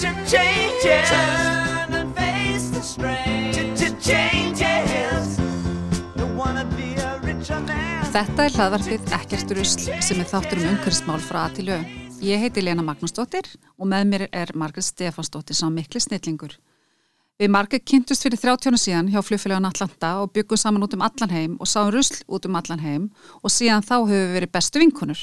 [0.00, 1.04] to change it.
[1.06, 3.50] Turn and face the strain.
[4.00, 5.36] Changes.
[6.16, 8.00] Don't wanna be a richer man.
[8.14, 11.90] Þetta er hlaðvarpið Ekkert rusl sem er þáttur um umhverfsmál frá að til lög.
[12.24, 13.46] Ég heiti Lena Magnúsdóttir
[13.76, 16.56] og með mér er Margret Stefansdóttir sá mikli snillingur.
[17.40, 21.32] Við Margret kynntust fyrir 30 síðan hjá flugfélagan Atlanta og byggum saman út um allan
[21.32, 23.06] heim og sáum rusl út um allan heim
[23.40, 25.22] og síðan þá höfum við verið bestu vinkunur.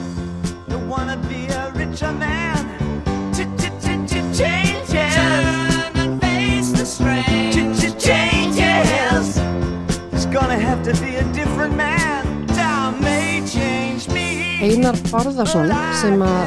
[10.31, 12.47] Gonna have to be a different man.
[12.47, 14.27] Time may change me.
[14.61, 16.43] Einar Bárðarsson sem að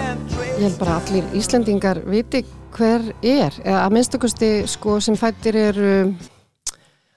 [0.55, 5.91] ég held bara allir Íslendingar viti hver er, eða að minnstakosti sko sem fættir eru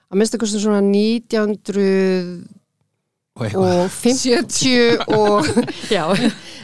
[0.08, 1.86] að minnstakosti svona 1900
[3.38, 3.66] og eitthvað.
[3.84, 5.50] og 50 og
[5.96, 6.04] já,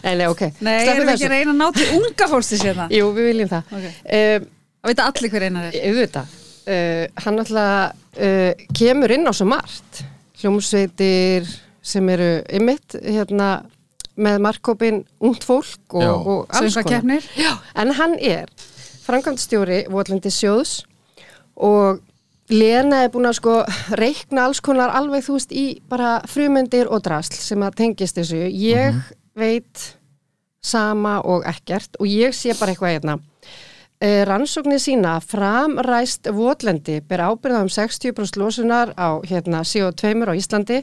[0.02, 2.86] en nei, ok Nei, erum við ekki að reyna að ná til unga fólksins hérna?
[2.94, 3.84] Jú, við viljum það Ok.
[3.86, 4.48] um,
[4.84, 5.76] Það veit allir hver einar er.
[5.88, 10.04] auðvitað uh, hann alltaf uh, kemur inn á svo margt.
[10.40, 11.46] Hljómsveitir
[11.84, 13.64] sem eru ymitt hérna
[14.14, 17.28] með markkópin ungt fólk og, og alls konar.
[17.74, 18.50] En hann er
[19.04, 20.82] framkvæmdstjóri Votlandi sjóðs
[21.54, 22.02] og
[22.52, 23.52] Lena er búin að sko
[23.96, 28.42] reikna alls konar alveg þú veist í bara frumyndir og drasl sem að tengist þessu.
[28.52, 28.98] Ég
[29.38, 29.84] veit
[30.64, 33.16] sama og ekkert og ég sé bara eitthvað hérna.
[34.04, 40.34] Eh, Rannsóknir sína að framræst votlendi ber ábyrða um 60% losunar á hérna, CO2 á
[40.36, 40.82] Íslandi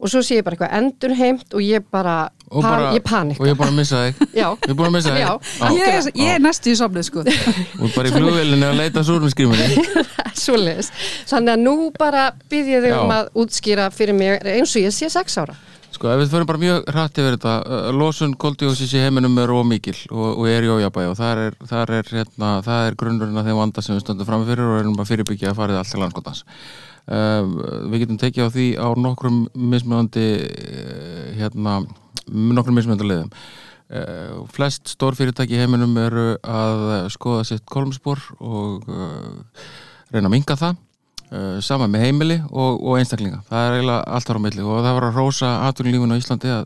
[0.00, 3.38] og svo sé ég bara eitthvað endurheimt og ég bara, Og pan, bara- ég panika.
[3.42, 5.32] og ég er að missa þig Já, ég er að missa þig Já.
[5.76, 7.20] Ég er, ég er næstu í sopnið sko.
[7.20, 9.68] og bara í flugvélinu að leita súrumskrimunni
[10.42, 10.90] svoleiðis.
[11.30, 15.06] Þannig að nú bara byrja þig um að útskýra fyrir mig eins og ég sé
[15.12, 15.54] 6 ára.
[15.94, 19.52] Sko ef við förum bara mjög hrætt yfir þetta uh, losun koldíósis í heiminum er
[19.52, 23.50] ómikil og, og er í ójabæi og það er, það er, hérna, er grunnurinn að
[23.50, 26.02] þeim vanda sem við stöndum fram fyrir og erum bara fyrirbyggja að farið allt til
[26.04, 26.44] landskotans.
[27.10, 27.42] Uh,
[27.90, 31.80] við getum tekið á því á nokkrum mismunandi uh, hérna,
[32.28, 33.32] nokkrum mismunandi leiðum.
[33.90, 39.66] Uh, flest stór fyrirtæki í heiminum eru að skoða sitt kolumspor og uh,
[40.14, 40.78] reyna að minga það
[41.62, 43.44] sama með heimili og, og einstaklinga.
[43.46, 46.50] Það er eiginlega allt ára á milli og það var að rósa atvinnulífun á Íslandi
[46.54, 46.64] að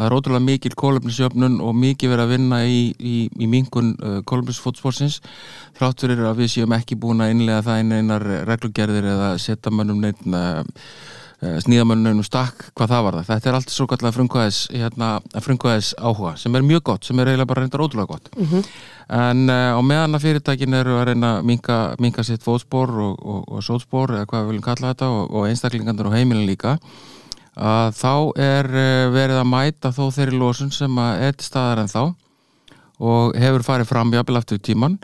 [0.00, 4.18] það er ótrúlega mikil kólefnisjöfnun og mikið verið að vinna í, í, í mingun uh,
[4.24, 5.20] kólefnisfótsporsins
[5.76, 9.72] þráttur er að við séum ekki búin að innlega það inn einar reglugerðir eða setja
[9.74, 10.62] mönnum neitt uh,
[11.40, 15.12] sníðamönnum stakk hvað það var það þetta er allt svo kallega frumkvæðis hérna,
[16.00, 18.28] áhuga sem er mjög gott sem er eiginlega bara reyndar ótrúlega gott
[19.10, 23.16] en uh, á meðan að fyrirtækin eru að reyna að minka, minka sitt fótspor og,
[23.18, 26.76] og, og sótspor eða hvað við viljum kalla þetta og, og einstaklingandur og heimilin líka
[27.60, 31.90] að þá er uh, verið að mæta þó þeirri losun sem að er staðar en
[31.90, 32.02] þá
[33.00, 34.98] og hefur farið fram jafnvel aftur tíman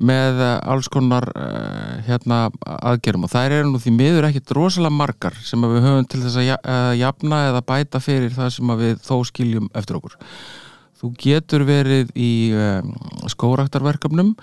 [0.00, 4.96] með eh, alls konar uh, hérna aðgerum og þær eru nú því miður ekkit rosalega
[4.96, 8.72] margar sem við höfum til þess að ja- að jafna eða bæta fyrir það sem
[8.80, 10.16] við þó skiljum eftir okkur.
[11.00, 12.92] Þú getur verið í um,
[13.32, 14.34] skóraktarverkefnum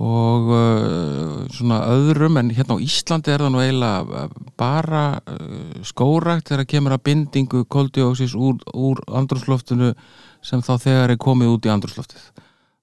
[0.00, 4.30] og uh, svona öðrum en hérna á Íslandi er það nú eiginlega uh,
[4.60, 9.92] bara uh, skórakt þegar kemur að bindingu koldioxis úr, úr andrúsloftinu
[10.40, 12.30] sem þá þegar er komið út í andrúsloftið.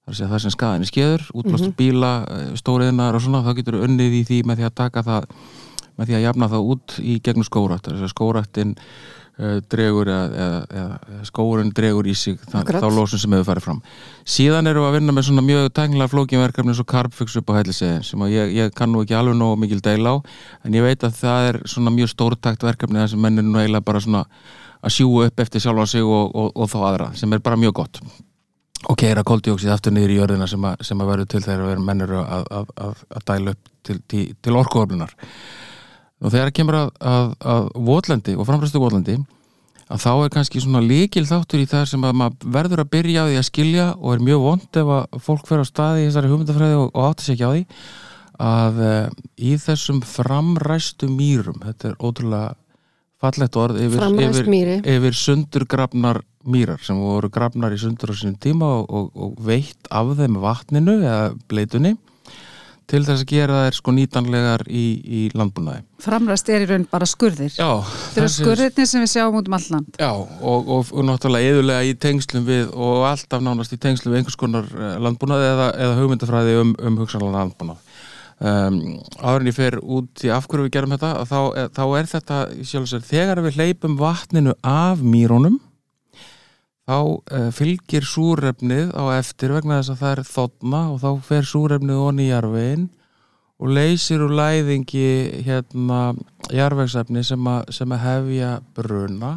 [0.06, 2.12] Það er það sem skaðin er skeður, útblástur bíla,
[2.56, 5.26] stóriðnar og svona, þá getur unnið í því með því að taka það,
[5.98, 7.48] með því að jafna það út í gegnum
[8.14, 9.17] skórættin uh,
[9.70, 10.44] dregur eða,
[10.74, 12.82] eða, eða skóurinn dregur í sig Akkurat.
[12.82, 13.82] þá lósun sem hefur farið fram.
[14.26, 17.58] Síðan erum við að vinna með svona mjög tæknilega flókinverkefni eins og Carbfix upp á
[17.60, 20.16] hætlisegin sem ég, ég kann nú ekki alveg nógu mikil deila á
[20.66, 23.62] en ég veit að það er svona mjög stórtækt verkefni þar sem menn er nú
[23.62, 24.24] eiginlega bara svona
[24.82, 27.78] að sjúga upp eftir sjálfa sig og, og, og þá aðra sem er bara mjög
[27.78, 28.02] gott
[28.86, 32.68] og keira koldjóksið aftur niður í jörðina sem, að, að verður til þegar að, að,
[32.78, 35.14] að, að dæla upp til, til, til orkuöflunar
[36.18, 39.18] og þegar kemur að, að, að votlendi og framræstu votlendi
[39.88, 43.24] að þá er kannski svona líkil þáttur í það sem að maður verður að byrja
[43.24, 46.08] á því að skilja og er mjög vond ef að fólk fer á staði í
[46.08, 47.62] þessari hugmyndafræði og, og átti sér ekki á því
[48.48, 48.94] að e,
[49.48, 52.50] í þessum framræstu mýrum þetta er ótrúlega
[53.18, 54.50] fallegt orð yfir, yfir,
[54.86, 59.88] yfir sundurgrafnar mýrar sem voru grafnar í sundur á sínum tíma og, og, og veitt
[59.90, 61.96] af þeim vatninu eða bleitunni
[62.88, 65.84] til þess að gera þær sko nýtanlegar í, í landbúnaði.
[66.02, 67.52] Framræst er í raun bara skurðir.
[67.58, 69.98] Já, Þetta eru skurðirni sem við sjáum út um all land.
[70.00, 74.22] Já, og, og, og náttúrulega eðulega í tengslum við og alltaf nánast í tengslum við
[74.22, 77.84] einhvers konar eh, landbúnað eða, eða hugmyndafræði um, um hugsanlega landbúnað.
[78.38, 78.76] Um,
[79.18, 81.40] áður en ég fer út í af hverju við gerum þetta, þá,
[81.74, 82.36] þá er þetta
[82.70, 85.58] sjálfsög, þegar við hleypum vatninu af mýrónum
[86.88, 91.50] þá uh, fylgir súrefnið á eftir vegna þess að það er þotna og þá fer
[91.50, 92.88] súrefnið onni í jarvegin
[93.58, 95.08] og leysir úr læðingi
[95.44, 96.00] hérna
[96.54, 99.34] jarvegsefni sem, sem að hefja bruna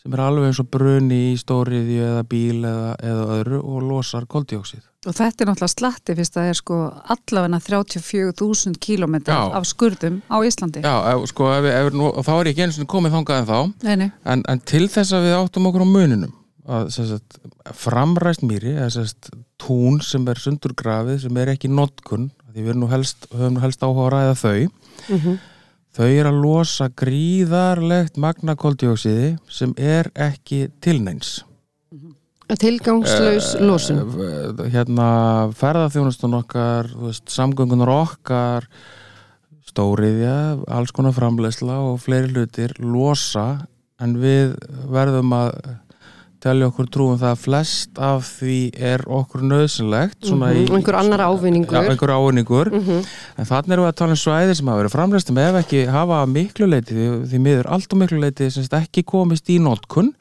[0.00, 4.24] sem er alveg eins og bruni í stóriðju eða bíl eða, eða öðru og losar
[4.30, 4.86] koldjóksið.
[5.04, 6.78] Og þetta er náttúrulega slatti fyrst að það er sko
[7.12, 9.58] allavegna 34.000 kílómetrar Já.
[9.60, 10.80] af skurðum á Íslandi.
[10.84, 13.48] Já, ef, sko, ef, ef, nú, þá er ég ekki eins og komið þangað en
[13.50, 14.10] þá Nei, nei.
[14.24, 16.36] en, en til þess að við áttum okkur á muninum
[16.68, 17.38] að sagt,
[17.76, 19.30] framræst mýri eða sagt,
[19.60, 23.84] tún sem er sundurgrafið sem er ekki notkun því við nú helst, höfum nú helst
[23.84, 25.36] áhuga að ræða þau.
[25.90, 31.40] Þau er að losa gríðarlegt magna koldjóksiði sem er ekki tilneins
[32.58, 34.00] Tilgangslaus losun.
[34.00, 38.66] Eh, hérna ferðarþjónustun okkar veist, samgöngunar okkar
[39.70, 43.66] stóriðja alls konar framleysla og fleiri hlutir losa
[44.02, 44.56] en við
[44.90, 45.52] verðum að
[46.40, 48.58] telja okkur trúum það að flest af því
[48.92, 51.74] er okkur nöðsynlegt í Mhm, einhver annar ávinningur.
[51.76, 53.04] Já, einhver ávinningur Mhm.
[53.38, 56.26] en þannig erum við að tala um svæði sem hafa verið framleystum ef ekki hafa
[56.26, 60.14] miklu leiti því, því miður allt og miklu leiti sem ekki komist í notkun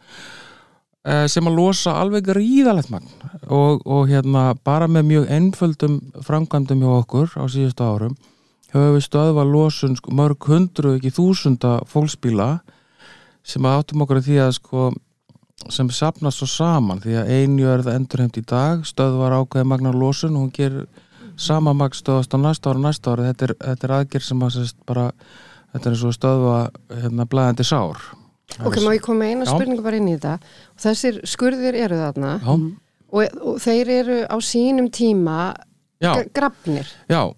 [1.06, 3.08] eh, sem að losa alveg gríðalegt magn
[3.48, 8.18] og, og hérna bara með mjög einföldum framkvæmdum hjá okkur á síðustu árum
[8.74, 12.60] höfum við stöðva losun sko, mörg hundru ekki þúsunda fólksbíla
[13.44, 14.90] sem að áttum okkur að því að sko
[15.70, 20.48] sem sapnast svo saman því að einjörð endurheimt í dag stöðvar ákveði magnar losun og
[20.48, 20.88] hún gerir
[21.40, 24.58] sama magn stöðast á næsta ára næsta ára þetta er, þetta er aðgerð sem að
[24.88, 25.06] bara
[25.74, 26.58] þetta er eins og að stöðva
[27.04, 28.08] hérna blæðandi sár
[28.66, 29.52] Ok, má ég koma eina Já.
[29.54, 30.40] spurningu bara inn í þetta.
[30.74, 35.54] Og þessir skurðir eru þarna og, og þeir eru á sínum tíma
[36.34, 36.88] grafnir.
[37.10, 37.30] já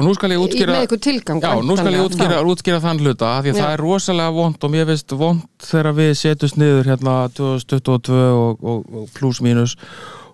[0.00, 1.42] og nú skal ég útskýra tilgang.
[1.44, 3.62] Já, nú skal ég útskýra, útskýra þann hluta því að Já.
[3.62, 8.64] það er rosalega vond og mér veist vond þegar við setjumst niður hérna 2022 og,
[8.64, 9.76] og, og pluss mínus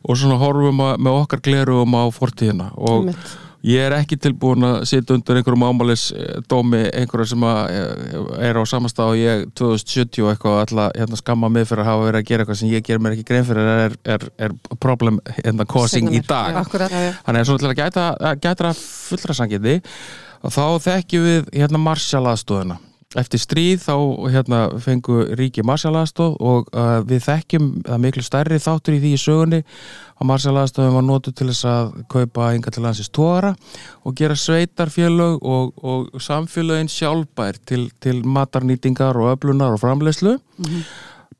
[0.06, 3.34] og svona horfum að, með okkar glerugum á fortíðina og Einmitt.
[3.66, 6.04] Ég er ekki tilbúin að sitja undir einhverjum ámælis
[6.50, 11.50] dómi einhverja sem eh, er á samastað og ég 2070 og eitthvað ætla hérna skamma
[11.52, 13.72] mig fyrir að hafa verið að gera eitthvað sem ég ger mér ekki grein fyrir
[13.72, 16.60] er, er, er problem hérna causing í dag.
[16.62, 16.94] Akkurat.
[17.26, 19.78] Þannig að svona til að gæta, að gæta fullra sangiti
[20.46, 22.78] og þá þekkjum við hérna Marshall-aðstóðina.
[23.14, 23.94] Eftir stríð þá
[24.34, 29.20] hérna fengu ríki Marshall-aðstóð og uh, við þekkjum það miklu stærri þáttur í því í
[29.22, 29.60] sögunni
[30.16, 33.52] að Marshall-aðstóðin var notuð til þess að kaupa enga til landsins tóra
[34.02, 40.34] og gera sveitarfélög og, og samfélögin sjálfbær til, til matarnýtingar og öflunar og framleyslu.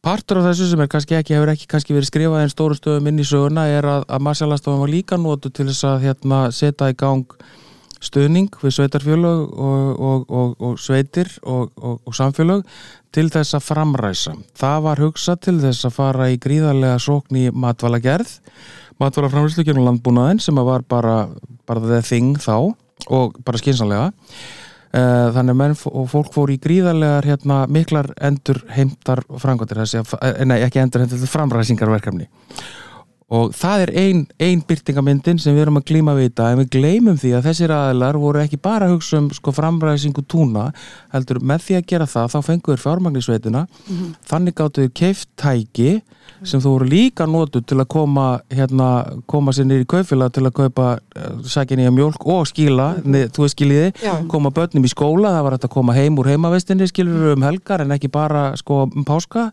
[0.07, 3.11] Partur af þessu sem er kannski ekki, hefur ekki kannski verið skrifað en stóru stöðum
[3.11, 6.93] inn í söguna er að, að Marshallastofan var líka notu til þess að hérna, setja
[6.95, 7.27] í gang
[8.05, 11.73] stuðning við sveitarfjölög og, og, og, og sveitir og,
[12.17, 12.67] samfjölög
[13.17, 14.35] til þess að framræsa.
[14.59, 18.37] Það var hugsað til þess að fara í gríðarlega sókn í matvalagerð,
[19.01, 21.27] matvælaframræslugjörn og landbúnaðin sem var bara,
[21.69, 22.73] bara the thing þá
[23.13, 24.13] og bara skynsanlega.
[24.97, 30.45] Eh, þannig að menn og fólk fór í gríðarlegar hérna, miklar endur heimtar framkvæmdir eh,
[30.47, 32.29] nei ekki endur heimtar framræsingarverkefni
[33.27, 36.69] og það er ein, ein byrtingamyndin sem við erum að glíma við dag en við
[36.77, 40.69] gleymum því að þessir aðilar voru ekki bara að hugsa um sko, framræsingu túna
[41.11, 43.65] heldur með því að gera það þá fenguður fjármagnisveitina.
[44.31, 45.91] Þannig gáttu þau keift tæki
[46.47, 48.89] sem þú voru líka notu til að koma hérna,
[49.27, 53.31] koma sér nýr í kaufélag til að kaupa uh, sækja nýja mjólk og skíla, mm
[53.35, 54.15] þú veist skiljiði Já.
[54.31, 57.83] koma börnum í skóla, það var hægt að koma heim úr heimavestinni skilur um helgar
[57.83, 59.51] en ekki bara sko um páska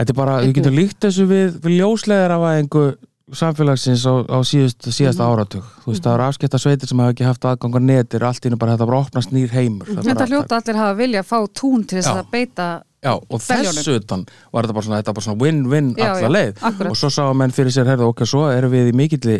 [0.00, 2.94] Þetta er bara, við getum líkt þessu við, við ljóslegar af einhver
[3.36, 5.30] samfélagsins á, á síðust, síðasta Mhm.
[5.30, 8.42] áratug þú veist, það eru afskipta sveitir sem hafa ekki haft aðgang á netir, allt
[8.42, 11.38] í einu bara þetta bara opnast nýr heimur Þetta hljóta allir hafa vilja að fá
[11.54, 12.16] tún til þess Já.
[12.24, 12.68] að beita
[13.00, 13.72] Já, og Beljunum.
[13.80, 16.90] þess utan var þetta bara svona, þetta bara svona win-win Já, alla já, leið akkurat.
[16.90, 19.36] og svo sá menn fyrir sér, herðu, ok, svo erum við í mikilli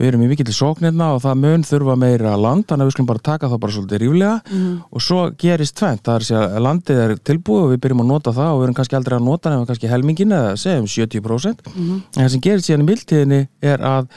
[0.00, 3.10] við erum í mikilli sóknirna og það mun þurfa meira land, þannig að við skulum
[3.10, 4.80] bara taka það bara svolítið ríflega Mhm.
[4.92, 8.30] og svo gerist tvent, það er sér landið er tilbúið og við byrjum að nota
[8.32, 12.02] það og við erum kannski aldrei að nota nema kannski helmingin eða segjum 70% Mhm.
[12.16, 14.08] en það sem gerist síðan í mildtíðinni er að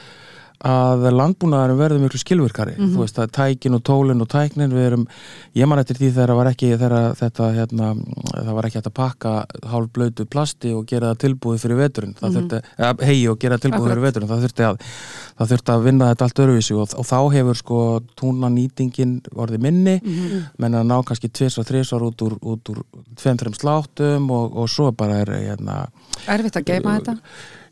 [0.60, 2.90] að landbúnaðarum verður miklu skilvirkari Mhm.
[2.94, 5.06] þú veist að tækin og tólin og tæknin við erum,
[5.56, 7.88] ég man eftir því þegar var ekki þegar þetta hérna
[8.44, 9.32] það var ekki hægt að pakka
[9.70, 13.56] hálf blötu plasti og gera það tilbúið fyrir veturinn það þurfti, eða hegi og gera
[13.56, 13.74] tilbúið.
[13.74, 13.90] Akkurat.
[13.94, 14.76] fyrir veturinn það þurfti að,
[15.40, 19.60] það þurfti að vinna þetta allt öruvísi og, og þá hefur sko túna nýtingin orðið
[19.60, 20.44] minni Mhm.
[20.58, 22.58] menn að ná kannski tvis og þrisvar út úr, úr
[23.16, 25.86] tveim, þreim sláttum og, og svo bara er hérna
[26.28, 27.16] Erfitt að geima þetta?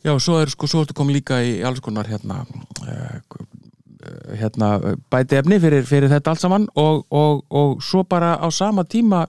[0.09, 2.41] Já, svo er sko, svo ertu komið líka í alls konar hérna,
[2.81, 3.41] uh,
[4.41, 4.71] hérna
[5.13, 9.27] bæti efni fyrir, fyrir þetta allt saman og, og, og svo bara á sama tíma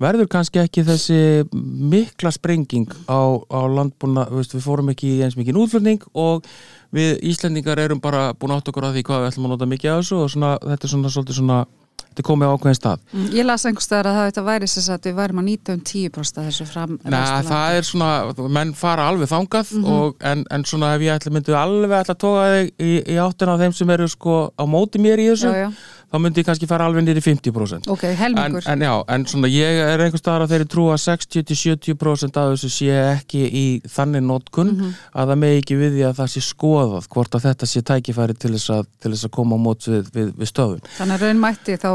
[0.00, 1.18] verður kannski ekki þessi
[1.52, 6.48] mikla sprenging á, á landbúna, við fórum ekki eins mikið útflutning og
[6.96, 9.92] við Íslendingar erum bara búin átt okkur að því hvað við ætlum að nota mikið
[9.92, 11.60] af þessu og svona, þetta er svona svolítið svona
[12.06, 13.00] þetta er komið á ákveðin stað.
[13.12, 15.80] Mm, Ég las einhvers staðar að það væri sem sagt við værum að nýta um
[15.90, 19.84] 10% af þessu fram Nei, það er svona, menn fara alveg þangað Mhm.
[19.96, 23.16] og, en, en svona ef ég ætla myndi alveg ætla að toga þig í, í
[23.20, 25.70] áttina á þeim sem eru sko á móti mér í þessu Já, já,
[26.16, 28.66] þá myndi ég kannski fara alveg í 50% ok, en, helmingur.
[28.72, 32.70] En já, en svona ég er einhvers staðar að þeirri trú að 60-70% af þessu
[32.72, 34.94] sé ekki í þannig notkun Mhm.
[35.14, 38.38] að það megi ekki við því að það sé skoðað hvort að þetta sé tækifæri
[38.38, 40.82] til þess að, til þess að koma á móts við, við, við stöðun.
[40.96, 41.92] Þannig að raun mætti þá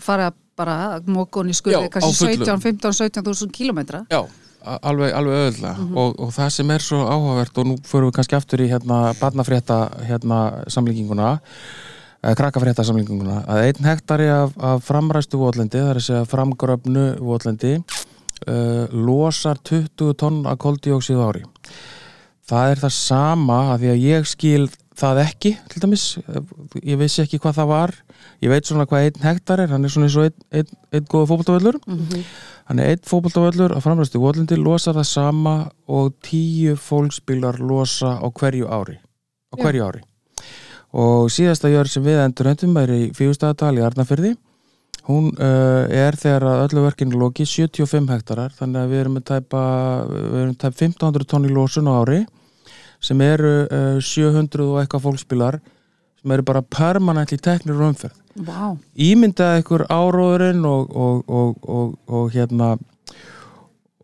[0.00, 2.46] fara bara mókun í skurði kannski fullu.
[2.46, 4.20] 17, 15, 17 þúsund kilometra Já,
[4.86, 8.36] alveg, alveg öðvöldlega og, og það sem er svo áhugavert og nú förum við kannski
[8.38, 10.38] aftur í hérna barnafrétta hérna
[10.70, 11.32] samlíkinguna
[12.24, 17.04] eða krakkafrétta samlíkinguna að einn hektari af, af framræstu votlendi, það er að segja framgröfnu
[17.20, 21.44] votlendi uh, losar 20 tonn af koldíóksið á ári.
[22.44, 24.64] Það er það sama að því að ég skil
[24.94, 26.06] það ekki, til dæmis.
[26.84, 27.94] Ég vissi ekki hvað það var.
[28.44, 31.08] Ég veit svona hvað einn hektar er, hann er svona eins og einn, einn, einn
[31.08, 31.80] góða fótboltavöllur.
[32.68, 35.56] Hann er einn fótboltavöllur að framræstu votlendi losar það sama
[35.88, 39.00] og tíu fólksbílar losa á hverju ári
[39.52, 40.13] á hverju ári
[40.94, 44.34] og síðasta jörg sem við endur höndum er í fígustæðadal í Arnafyrði
[45.08, 48.54] hún uh, er þegar að öllu verkinu loki 75 hektarar.
[48.56, 49.64] Þannig að við erum með tæpa
[50.08, 52.22] við erum tæp 1500 tonn í losun á ári
[53.04, 55.60] sem eru uh, 700 og eitthvað fólksbílar
[56.22, 58.20] sem eru bara permanentli teknir og umferð.
[58.34, 62.72] Vá, ímyndaði ykkur áróðurinn og, og, og, og, og hérna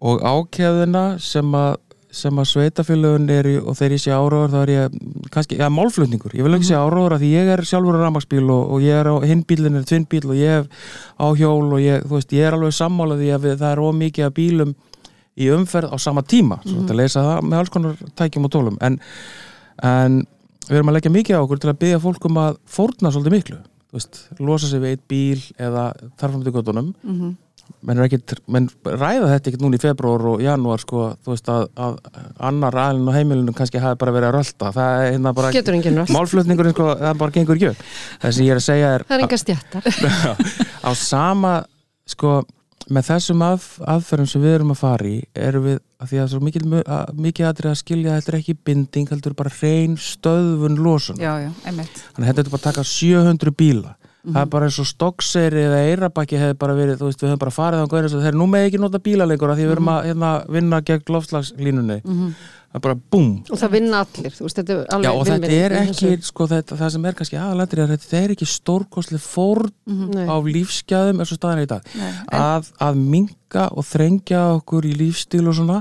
[0.01, 4.71] og ákjæðina sem að sem að sveitafélögun er og þegar ég sé áróður þá er
[4.75, 4.95] ég
[5.31, 6.33] kannski, já, málflutningur.
[6.35, 8.97] Ég vil ekki sé áróður að því ég er sjálfur á ramagsbíl og, og ég
[8.99, 10.89] er á hinn bílinn er tvinnbíl og ég hef
[11.23, 13.83] á hjól og ég, þú veist, ég er alveg sammála því að við, það er
[13.87, 14.75] ómikið að bílum
[15.41, 16.59] í umferð á sama tíma.
[16.67, 18.81] Svo þetta leysa það með alls konar tækjum og tólum.
[18.85, 18.99] En,
[19.87, 20.19] en
[20.69, 23.37] við erum að leggja mikið á okkur til að byggja fólk um að fórna svolítið
[23.39, 23.61] miklu.
[23.91, 25.87] Þú veist, losa sig við eitt bíl eða
[26.21, 27.31] þarfum til göttunum Mhm.
[27.87, 31.51] Menn, er ekkit, menn ræða þetta ekkert núna í februar og janúar sko, þú veist
[31.53, 31.99] að, að
[32.51, 36.77] annar aðlinn á heimilinu kannski hafi bara verið að rölda það er hérna bara málflutningurinn
[36.77, 37.91] sko, það bara gengur ekki
[38.23, 39.93] það sem ég er að segja er Það er enga stjættar.
[40.89, 41.55] á sama
[42.11, 42.41] sko
[42.91, 46.29] með þessum að, aðferðum sem við erum að fara í erum við, að því að
[46.33, 50.81] svo mikil, að, mikið aðrið að skilja þetta er ekki binding heldur bara hrein stöðvun
[50.81, 52.03] losun já, já, einmitt.
[52.17, 53.95] Þannig að þetta er bara að taka 700 bíla
[54.27, 57.43] það er bara eins og stokkseri eða eirabakki hefði bara verið, þú veist, við höfum
[57.45, 59.93] bara farið á hverju þeir nú með ekki nota bíla lengur af því við erum
[59.93, 62.01] að hérna, vinna gegn lofslagslínunni
[62.71, 63.31] það er bara búm.
[63.51, 66.47] Og það vinna allir, þú veist, þetta er alveg Já, og þetta er ekki, sko,
[66.53, 70.23] þetta, það sem er kannski aðalættir er að þetta er ekki stórkostlega fórn Nei.
[70.31, 71.91] á lífsgæðum eins og staðan er í dag.
[71.99, 75.81] Nei, að, að minka og þrengja okkur í lífstíl og svona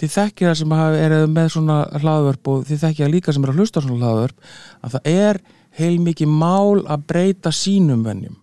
[0.00, 0.74] þið þekkir það sem
[1.06, 4.50] eru með svona hlaðvörp og þið þekkir það líka sem eru að hlusta svona hlaðvörp
[4.82, 5.40] að það er
[5.76, 8.36] heilmikið mál að breyta sínum venjum.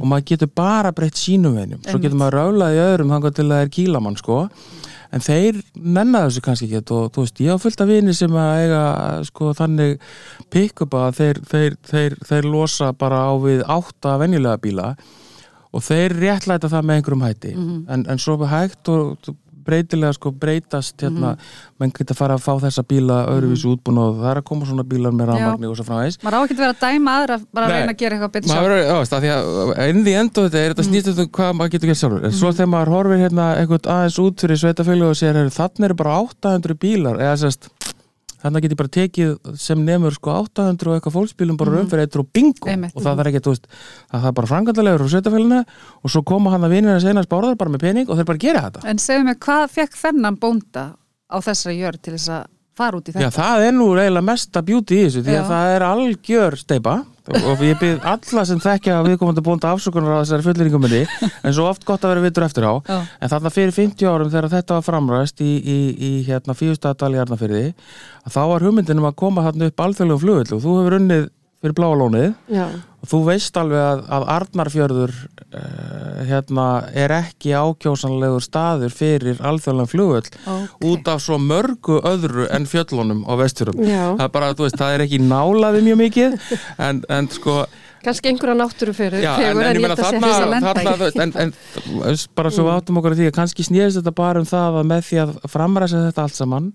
[0.00, 1.80] Og maður getur bara breytt sínum venjum.
[1.86, 4.38] Svo getur maður rálað í öðrum þangar til að það er kílamann sko.
[5.08, 8.34] En þeir nenna þessu kannski ekki og þú veist, ég á fullt af vini sem
[8.36, 8.82] að eiga
[9.24, 9.94] sko þannig
[10.52, 14.90] pick-up að þeir, þeir, þeir, þeir losa bara á við átta venjulega bíla
[15.72, 17.54] og þeir réttlæta það með einhverjum hætti.
[17.88, 19.16] En, en svo hægt og
[19.68, 21.34] breytilega sko breytast hérna,
[21.78, 24.86] menn geta fara að fá þessa bíla öðruvísi útbúin og það er að koma svona
[24.88, 27.40] bílar með rafmagni og svo frá þess maður á ekki að vera að dæma aðra
[27.52, 30.86] bara að reyna að gera eitthvað betur sjálf af því því endur þetta er þetta
[30.86, 32.24] snýst um hvað maður getur gert sjálfur.
[32.28, 35.98] En svo þegar maður horfir hérna eitthvað aðeins út fyrir sveitafjölu og sér, þannig eru
[35.98, 37.68] bara 800 bílar eða sérst
[38.42, 42.04] þannig get ég bara tekið sem nefnur sko 800 og eitthvað fólksbílum bara mm umferð
[42.04, 42.68] eitt og bingo.
[42.68, 42.94] Einmitt.
[42.96, 43.66] og það er ekki, þú veist,
[44.10, 45.60] það er bara frangandalegur og sveitafélina
[46.02, 48.44] og svo koma hann að vinna að segna spárðar bara með pening og þeir bara
[48.44, 48.84] gera þetta.
[48.90, 50.86] En segðu mig, hvað fekk þennan bónda
[51.28, 52.46] á þessari jörð til þess að
[52.78, 53.36] fara út í Já, þetta?
[53.42, 55.46] það er nú eiginlega mesta beauty í þessu því að Já.
[55.52, 56.96] það er algjör steipa
[57.28, 60.78] og ég byrð alla sem þekkja að við komum að búnda afsökunar á þessari fulleringu
[60.80, 62.96] minni en svo oft gott að vera vitur eftir á Já.
[63.20, 67.20] en þarna fyrir 50 árum þegar þetta var framræst í, í, í hérna fíustadal í
[67.20, 67.64] Arnafyrði
[68.32, 71.28] þá var hugmyndin um að koma þarna upp alþjóðlegum flugull og þú hefur unnið
[71.58, 72.66] fyrir bláa lónið Já,
[73.02, 79.90] og þú veist alveg að, að Arnarfjörður uh, hérna er ekki ákjósanlegur staður fyrir alþjóðlegum
[79.90, 80.22] flugull
[80.54, 80.86] Ok.
[80.92, 84.04] út af svo mörgu öðru en fjöllunum á vestfjörum Já.
[84.20, 86.38] það er bara, veist, það er ekki nálaði mjög mikið
[86.88, 87.58] en, en sko
[88.06, 91.10] kannski einhverja náttúru fyrir já, en, en ég meina þarna, í.
[91.18, 91.52] en, en
[92.38, 94.86] bara svo við áttum okkur á því að kannski snýðist þetta bara um það að
[94.94, 96.70] með því að framræsa þetta allt saman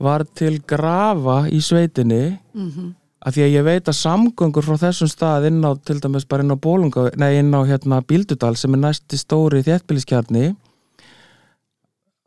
[0.00, 2.96] var til grafa í sveitinni Mhm.
[3.20, 6.44] Að því að ég veit að samgöngur frá þessum stað inn á, til dæmis bara
[6.44, 10.54] inn á Bólunga nei, inn á hérna Bíldudal sem er næsti stóri þéttbíliskjarni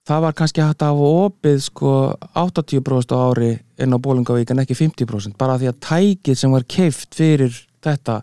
[0.07, 1.93] það var kannski hægt að hafa opið sko
[2.37, 6.67] 80% á ári inn á Bólungavík en ekki 50% bara því að tækið sem var
[6.69, 8.21] keift fyrir þetta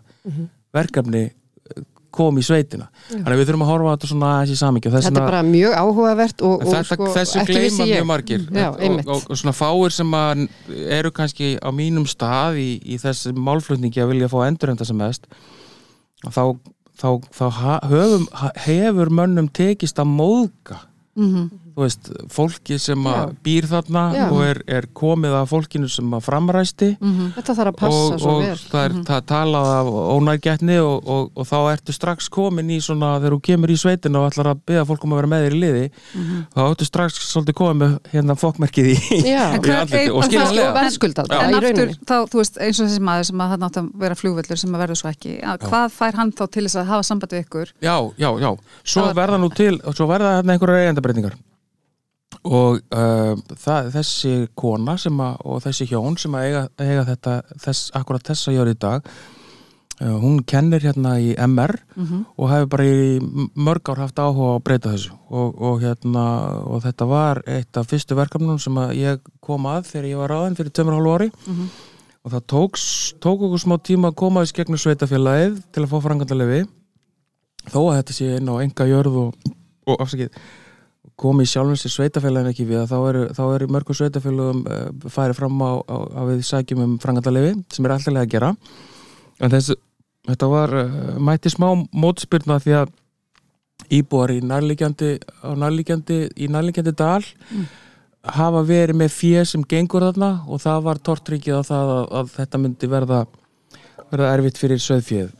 [0.71, 1.35] verkefni eh,
[2.11, 4.91] kom í sveitina þannig að við þurfum að horfa á þetta svona aðeins í samingju
[4.95, 7.45] Þetta er bara mjög áhugavert og, og þetta, sko, þessu
[7.87, 7.95] ég.
[7.95, 10.17] mjög margir Já, og, og, og svona fáir sem
[10.99, 15.25] eru kannski á mínum stað í, í þessi málflutningi að vilja fá endurenda sem mest
[16.27, 16.43] þá,
[17.01, 17.45] þá, þá
[17.89, 18.27] höfum,
[18.67, 21.49] hefur mönnum tekist að móðga Mhm.
[21.75, 24.23] Þú veist, fólki sem að býr þarna Já.
[24.27, 26.89] og er, er komið af fólkinu sem að framræsti.
[26.99, 27.31] Mhm.
[27.37, 28.57] Þetta þarf að passa og, svo og vel.
[28.71, 32.79] það er það er talað af ónæggetni og, og, og þá ertu strax komin í
[32.83, 35.45] svona þegar þú kemur í sveitina og ætlar að byggja fólk um að vera með
[35.45, 35.85] þér í liði
[36.55, 39.59] þá ertu strax svolítið komið með hérna fokkmerkið í, í en
[40.11, 40.89] og og bara
[41.41, 44.19] En aftur, þá, þú veist, eins og þessi maður sem að það nátt að vera
[44.19, 47.07] flugvöllur sem að verður svo ekki, að hvað fær hann þá til þess að hafa
[47.07, 47.73] samband við ykkur?
[47.83, 48.51] Já, já, já,
[52.47, 57.91] og uh, það, þessi kona að, og þessi hjón sem að eiga, eiga þetta þess,
[57.97, 59.05] akkurat þessa jör í dag
[60.01, 61.75] uh, hún kennir hérna í MR
[62.37, 63.19] og hefur bara í
[63.53, 65.13] mörg ár haft áhuga að breyta þessu.
[65.29, 66.25] Og, og hérna
[66.65, 70.33] og þetta var eitt af fyrstu verkefnum sem að ég kom að þegar ég var
[70.33, 71.31] ráðin fyrir tömur hálfu ári.
[72.21, 72.83] Og það tóks,
[73.21, 76.65] tók okkur smá tíma að koma þess gegnum sveitafélagið til að fá frangandalefi
[77.69, 79.53] þó að þetta sé inn á enga jörð og,
[79.85, 80.29] og afsakið
[81.21, 85.61] komi sjálfum sér sveitafélagin ekki við þá eru, þá eru mörgum sveitafélagum uh, farið fram
[85.61, 88.53] á, á, á við sækjum um frangandalefi sem er alltaf að gera.
[89.41, 89.77] En þess,
[90.29, 92.97] þetta var uh, mætti smá mótspyrna því að
[93.91, 95.13] íbúar í nærlíkjandi
[95.45, 97.23] á nærlíkjandi, í nærlíkjandi dal
[98.21, 102.33] hafa verið með fjö sem gengur þarna og það var tortryggið á það að, að
[102.35, 103.21] þetta myndi verða
[104.11, 105.31] verða erfitt fyrir söðfjöð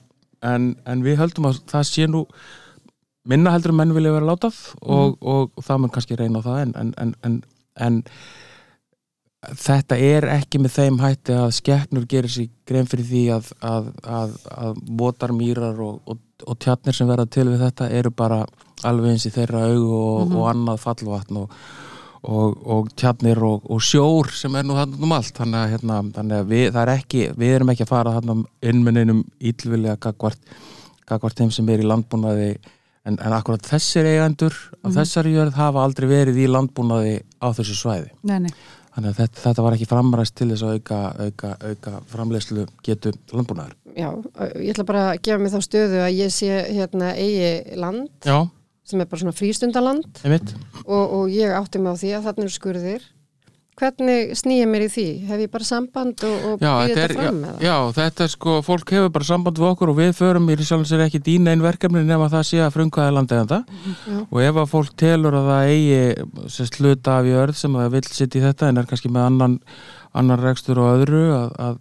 [0.48, 2.24] en, en við höldum að það sé nú
[3.28, 6.48] minna heldur en menn vilja vera látað og, og, og það mun kannski reyna á
[6.48, 7.36] það en, en, en, en,
[7.88, 8.00] en
[9.62, 13.88] þetta er ekki með þeim hætti að skepnur gerir sér grein fyrir því að, að,
[14.06, 18.44] að, að mótarmýrar og, og, og tjarnir sem verða til við þetta eru bara
[18.88, 21.56] alveg eins í þeirra augu og, og annað fallvatn og,
[22.22, 25.34] og, og tjarnir og, og sjór sem er nú þarna um allt.
[25.38, 28.38] Þannig að, hérna, þannig að við, er ekki, við erum ekki að fara þarna
[28.72, 30.54] innmenninum ílvilja gagvart,
[31.10, 32.52] gagvart þeim sem er í landbúnaði
[33.08, 37.78] en, en akkurat þessir eigendur af þessari jörð hafa aldrei verið í landbúnaði á þessu
[37.78, 38.12] svæði.
[38.28, 38.52] Nei, nei.
[38.96, 43.14] þannig að þetta, þetta var ekki framræst til þess að auka, auka, auka framleiðslu getu
[43.34, 43.78] landbúnaðar.
[43.92, 44.10] Já,
[44.56, 48.38] ég ætla bara að gefa mig þá stöðu að ég sé hérna eigi land Já,
[48.88, 50.22] sem er bara svona frístundaland.
[50.26, 50.54] Einmitt.
[50.86, 53.10] Og, og ég átti mig á því að þarna eru skurðir
[53.82, 55.06] hvernig snýja mér í því?
[55.28, 57.66] Hef ég bara samband og, og Já, býð þetta þetta fram já, eða?
[57.66, 60.88] já, þetta er sko, fólk hefur bara samband við okkur og við förum í sjálfum
[60.92, 64.18] sér ekki dýna einn verkefni nema það sé að frumkvæða landeganda Já.
[64.24, 66.02] og ef að fólk telur að það eigi
[66.56, 69.58] sérst hluta af jörð sem það vill sitt í þetta en er kannski með annan,
[70.22, 71.78] annan rekstur og öðru að, að,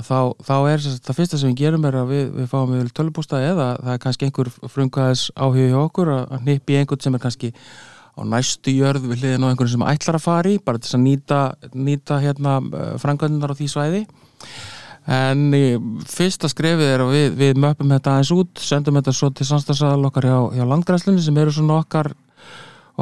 [0.00, 2.72] að þá, þá er sérst, það fyrsta sem við gerum er að við, við fáum
[2.78, 7.04] við tölubústa eða það er kannski einhver frumkvæðis áhuga hjá okkur að, að hnippi einhvern
[7.04, 7.52] sem er kannski
[8.12, 11.04] á næstu jörð við hliðin á einhvern sem ætlar að fara í bara til að
[11.06, 11.40] nýta,
[11.72, 12.58] nýta hérna
[13.00, 14.02] frangöndunar á því svæði.
[15.12, 15.48] En
[16.06, 20.10] fyrsta skrefið er að við, við möpum þetta aðeins út sendum þetta svo til samstagsæðal
[20.10, 22.12] okkar hjá, hjá landgræslunni sem eru svona okkar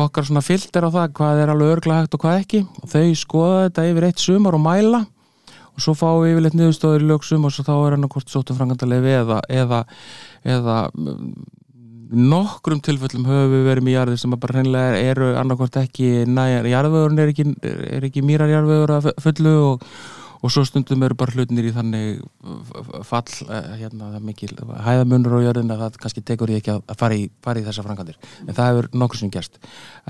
[0.00, 2.60] okkar svona filter á það hvað er alveg örglega hægt og hvað ekki.
[2.80, 5.02] Og þau skoða þetta yfir eitt sumar og mæla
[5.70, 8.32] og svo fáum við yfirleitt niðurstöður í lögsum og svo þá er hann að hvort
[8.32, 9.82] sóttum frangandalegi eða, eða,
[10.56, 10.76] eða
[12.10, 17.22] nokkrum tilfellum höfum við verið með jarðir sem bara hreinlega eru annarkvort ekki næjar, jarðvegurinn
[17.22, 17.46] er ekki,
[18.00, 19.86] ekki mýrar jarðvegur að fullu og,
[20.40, 22.20] og svo stundum eru bara hlutinir í þannig
[23.06, 27.18] fall, eh, hérna, mikil hæðamunur á jörðin að það kannski tekur ég ekki að fara
[27.20, 29.60] í, fara í þessa frangandir en það hefur nokkur sem gerst.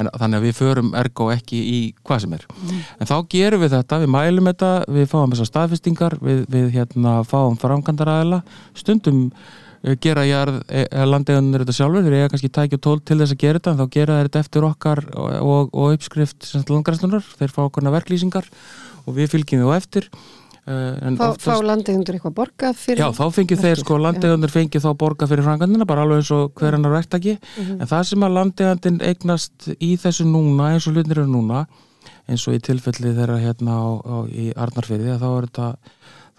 [0.01, 2.47] En þannig að við förum ergo ekki í hvað sem er.
[2.97, 7.19] En þá gerum við þetta, við mælum þetta við fáum þessar staðfestingar við, við hérna,
[7.29, 8.41] fáum frangandaræðila
[8.73, 9.27] stundum
[10.05, 10.59] gera jarð,
[11.09, 13.87] landegunir þetta sjálfur þeir eiga kannski tækja tól til þess að gera þetta en þá
[13.95, 18.51] gera þetta eftir okkar og, og, og uppskrift landgræslunar, þeir fá okkarna verklýsingar
[19.07, 20.11] og við fylgjum þú eftir.
[20.71, 24.85] En Fá, oftast- fá landeigundur eitthvað borgað fyrir Já, þá fengið þeir sko, landegunir fengið
[24.85, 28.37] þá borga fyrir frangandina, bara alveg eins og hver annar verktaki, en það sem að
[28.37, 31.65] landegandin eignast í þessu núna eins og hlutnir eru núna,
[32.29, 35.71] eins og í tilfelli þeirra hérna á, á, í Arnarfyrði, þá er þetta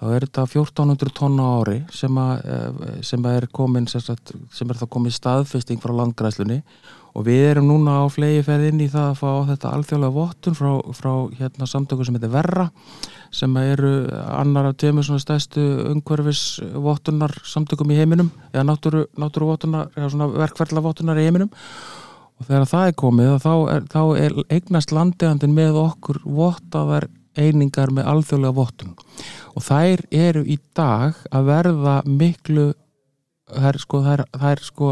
[0.01, 4.69] þá er þetta 1400 tonna ári sem, að, eh, sem að er komin sagt, sem
[4.73, 6.63] er þá komin staðfesting frá landgræslunni
[7.11, 10.57] og við erum núna á flegi ferð inn í það að fá þetta alþjóðlega vottun
[10.57, 12.69] frá, frá hérna samtöku sem heitir Verra
[13.35, 13.91] sem eru
[14.31, 20.11] annar af tveimur svona stæstu umhverfis vottunar samtökum í heiminum eða náttúru, náttúru vottunar eða
[20.13, 21.51] svona verkferðla vottunar í heiminum.
[22.41, 27.07] Og þegar það er komið þá er, þá er eignast landeigandinn með okkur vottaðar
[27.39, 28.93] einingar með alþjóðlega vottun
[29.55, 32.67] og þær eru í dag að verða miklu
[33.51, 34.91] það er sko það er, það er sko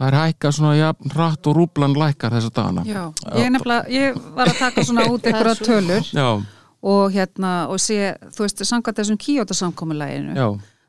[0.00, 2.84] það er hækka svona jafn hratt og rúblan lækkar þessa dagana.
[2.88, 3.02] Já,
[3.36, 6.28] ég, nefnilega, ég var að taka svona út einhverja tölur já,
[6.80, 10.46] og hérna og sé, þú veist, samkvæmt þessum Kyoto-samkomulæginu já,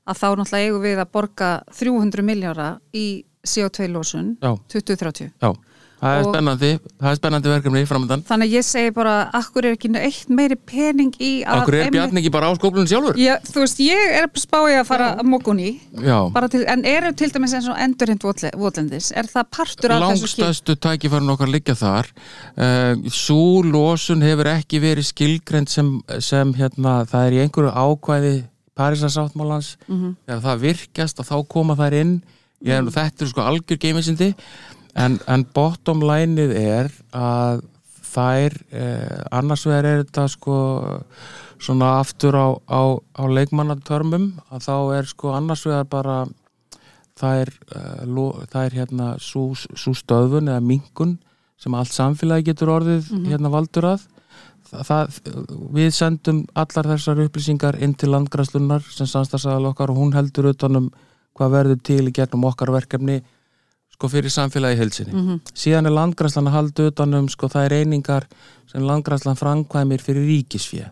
[0.07, 3.05] að þá náttúrulega eigum við að borga 300 miljára í
[3.41, 4.53] CO2-lósun Já.
[4.69, 5.31] 2030.
[5.41, 5.51] já
[6.01, 9.65] það er Og- spennandi, það er spennandi verkefni framöndan Þannig að ég segi bara, akkur
[9.69, 11.61] er ekki eitt meiri pening í að...
[11.61, 13.19] Akkur er Bjarni ekki bara á skóplunum sjálfur?
[13.21, 16.83] Já, þú veist, ég er spáið að fara að mókun í, Já, bara til, en
[16.89, 18.25] eru til dæmis eins og endurhint
[18.57, 22.09] votlendis, er það partur af þessu langstæstu tækifærin okkar liggja þar.
[22.57, 28.33] Uh, Sú losun hefur ekki verið skilgrend sem, sem hérna, það er í einhverju ákvæði
[28.81, 30.15] Parísasáttmálans Mhm.
[30.25, 32.13] þegar það virkjast að þá koma þær inn.
[32.63, 32.91] Ég, mm.
[32.93, 34.27] þetta er sko algjör geimisindi
[34.95, 37.63] en, en bottom lineið er að
[38.11, 40.57] þær eh, annars vegar er þetta sko
[41.61, 46.17] svona aftur á, á, á leikmannatörmum að þá er sko annars vegar bara
[47.21, 51.17] það er, uh, lo, það er hérna svo stöðvun eða minkun
[51.61, 54.07] sem allt samfélagi getur orðið hérna valdur að.
[54.71, 55.19] Það, það,
[55.75, 60.89] við sendum allar þessar upplýsingar inn til landgræslunar sem samstagsæðal okkar og hún heldur utanum
[61.37, 63.19] hvað verður til í gegnum okkar verkefni
[64.01, 65.35] sko fyrir samfélagi heilsinni.
[65.53, 68.25] Síðan er landgræslan að halda utanum sko það er einingar
[68.71, 70.87] sem landgræslan framkvæmir fyrir ríkisfjö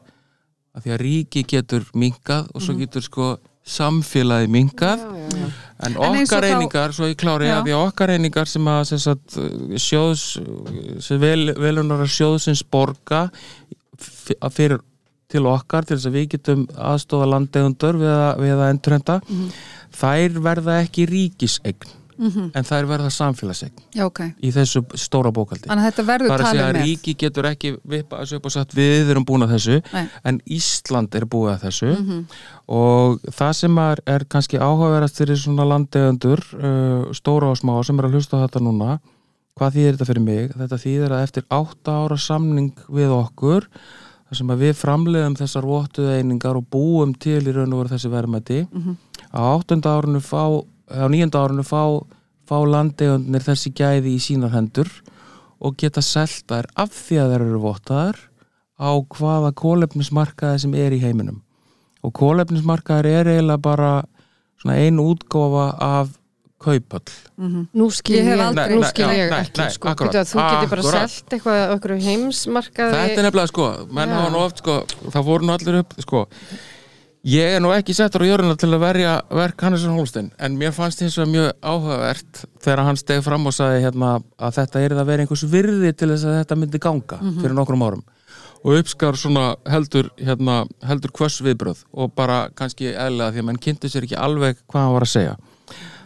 [0.78, 3.30] að því að ríki getur minkað og svo getur sko
[3.66, 7.56] samfélagi minkað en En eins og okkar þá- einingar, svo ég klári Já.
[7.58, 9.38] að því okkar einingar sem að sem sagt,
[9.80, 10.24] sjóðs
[11.02, 13.30] sem vel, velunar að sjóðsins borga
[14.54, 14.80] fyrir
[15.30, 19.50] til okkar til þess að við getum aðstóða landegundur við að, að endurhenda Mhm.
[20.00, 24.20] þær verða ekki ríkisegn en þær verða samfélagsegn Já, ok.
[24.44, 26.88] í þessu stóra bókaldi Þannig að þetta verður Það er að segja talið að með.
[26.90, 30.04] ríki getur ekki vippa þessu upp og sagt við erum búin að þessu Nei.
[30.32, 32.20] en Ísland er búið að þessu Mhm.
[32.68, 37.98] og það sem er, er kannski áhugaverast fyrir svona landegundur uh, stóra og smá sem
[38.00, 39.00] er að hlusta þetta núna
[39.60, 40.52] hvað þýðir þetta fyrir mig?
[40.56, 43.66] Þetta þýðir að eftir átta ára samning við okkur
[44.30, 47.92] þar sem að við framleiðum þessar vottuðu einingar og búum til í raun og veru
[47.96, 48.60] þessi verðmæti
[49.34, 50.44] á áttunda árinu fá
[50.90, 51.82] á nýjunda árinu fá,
[52.50, 54.90] fá landegundir þessi gæði í sínar hendur
[55.60, 58.20] og geta seltar af því að þeir eru vottaðar
[58.80, 61.42] á hvaða kólefnismarkaði sem er í heiminum
[62.04, 63.90] og kólefnismarkaðar er eiginlega bara
[64.62, 66.16] svona ein útgófa af
[66.60, 67.12] kaupöll
[67.76, 69.88] Nú skil Ég ég, hef aldrei- nú Nei, skil nei, ég nei, ekki nei, sko.
[69.94, 71.12] akkurat, Býtu að þú getur bara akkurat.
[71.14, 74.16] selt eitthvað á okkur heimsmarkaði Þetta er nefnilega sko, menn Já.
[74.20, 74.76] hafa nú oft sko,
[75.14, 76.26] það voru nú allir upp sko
[77.28, 80.72] Ég er nú ekki settur á jörðina til að verja verk Hannesson Holstein en mér
[80.72, 84.96] fannst hins vegar mjög áhugavert þegar hann steg fram og sagði hérna að þetta er
[84.96, 88.06] að vera einhvers virði til þess að þetta myndi ganga fyrir nokkrum árum.
[88.64, 93.62] Og uppskar svona heldur hérna, heldur hvers viðbröð og bara kannski eðlega því að mann
[93.68, 95.36] kynntu sér ekki alveg hvað hann var að segja.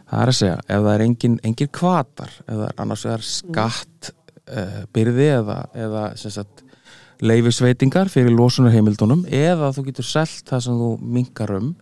[0.09, 3.29] Það er að segja, ef það er engin, engin kvatar ef það er annars vegar
[3.29, 4.13] skatt
[4.49, 6.62] uh, byrði eða, eða sem sagt
[7.23, 11.73] leifisveitingar fyrir losunarheimildunum eða þú getur selt það sem þú minkar um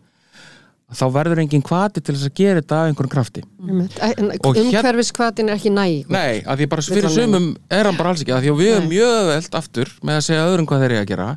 [0.92, 3.42] þá verður engin kvati til þess að gera þetta af einhverjum krafti.
[3.64, 7.96] Og hér- Umhverfiskvatin er ekki næg Nei, af því bara fyrir hann sumum er hann
[7.96, 10.68] bara alls ekki af því að við erum mjög veld aftur með að segja öðrum
[10.68, 11.30] hvað þeir eru að gera.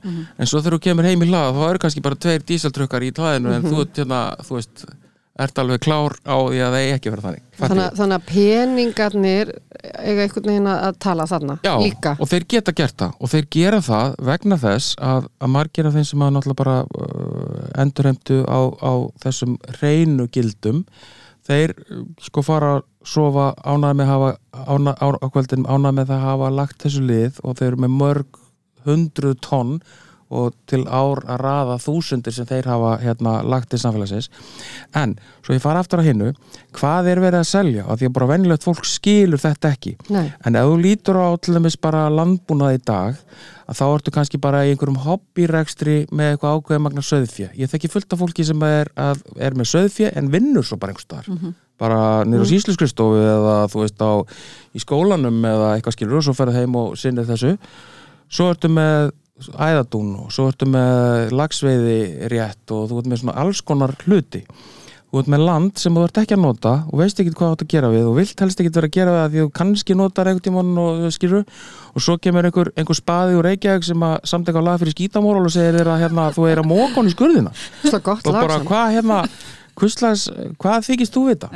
[0.43, 3.13] En svo þegar þú kemur heim í hlaða þá eru kannski bara tveir dísaltrökkar í
[3.15, 4.85] hlaðinu en þú ert hérna, þú veist
[5.43, 7.47] ert alveg klár á því að það eigi ekki vera þannig?
[7.59, 9.51] Þannig, þannig að peningarnir
[9.85, 12.15] eiga einhvern veginn að tala þarna Já, líka.
[12.19, 13.17] og þeir geta gert það.
[13.19, 16.77] Og þeir gera það vegna þess að, að margir af þeim sem að náttúrulega bara
[16.87, 18.93] uh, endurheimtu á, á
[19.25, 20.85] þessum reynu gildum
[21.45, 24.31] þeir uh, sko fara að sofa ánæði með hafa
[24.65, 27.85] ána, á, á kvöldin ánæði með það að hafa lagt þessu lið og þeir eru
[27.85, 28.41] með mörg
[28.85, 29.77] hundruð tonn
[30.35, 34.31] og til ár að raða þúsundir sem þeir hafa hérna lagt til samfélagsins
[34.99, 36.33] en svo ég fara aftur á hinnu
[36.75, 40.27] hvað er verið að selja af því að bara venjulegt fólk skilur þetta ekki Nei.
[40.45, 43.21] En ef þú lítur á til dæmis bara landbúnað í dag
[43.65, 47.47] að þá ertu kannski bara í einhverjum hobbyrekstri með eitthvað ákveðið magna söðfjö.
[47.57, 50.93] Ég þekki fullt af fólki sem er, að, er með söðfjö en vinnur svo bara
[50.93, 51.55] einhvers staðar.
[51.81, 54.13] Bara niður á sísluskristofu eða þú veist á
[54.77, 57.55] í skólanum eða eitthvað skilur og svo ferðu heim og sinnið þessu.
[58.29, 63.37] Svo ertu með æðadún og svo ertu með lagsveiði rétt og þú ert með svona
[63.43, 64.45] alls konar hluti.
[65.11, 67.55] Þú ert með land sem þú ert ekki að nota og veist ekki hvað þú
[67.55, 69.51] ert að gera við og vilt helst ekki vera að gera við það því þú
[69.59, 71.45] kannski notar einhvern tímann og skilur
[71.95, 75.45] og svo kemur einhver, einhver spaði úr Reykjavík sem að samteka á lag fyrir skítamóral
[75.47, 77.55] og segir þér að hérna, þú er að móka hann í skurðina.
[77.85, 78.69] Og bara samt.
[78.71, 79.21] hvað hérna
[80.59, 81.51] hvað þykist þú vita?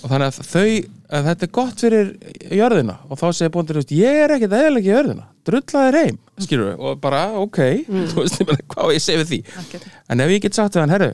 [0.00, 2.12] Og þannig að þau að þetta er gott fyrir
[2.60, 5.26] jörðina og þá segir veist, ég er ekkert eðalega í jörðina.
[5.48, 7.58] Drullaðir heim, skilur og bara, ok,
[8.12, 9.40] þú veist, ég meina, hvað ég segja við því?
[9.64, 9.90] Ekkert.
[10.08, 11.12] en ef ég get sagt við hann, herru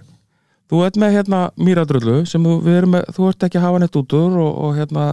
[0.70, 3.82] þú ert með hérna mýradrullu sem þú, við erum með, þú ert ekki að hafa
[3.82, 5.06] neitt út úr og, og hérna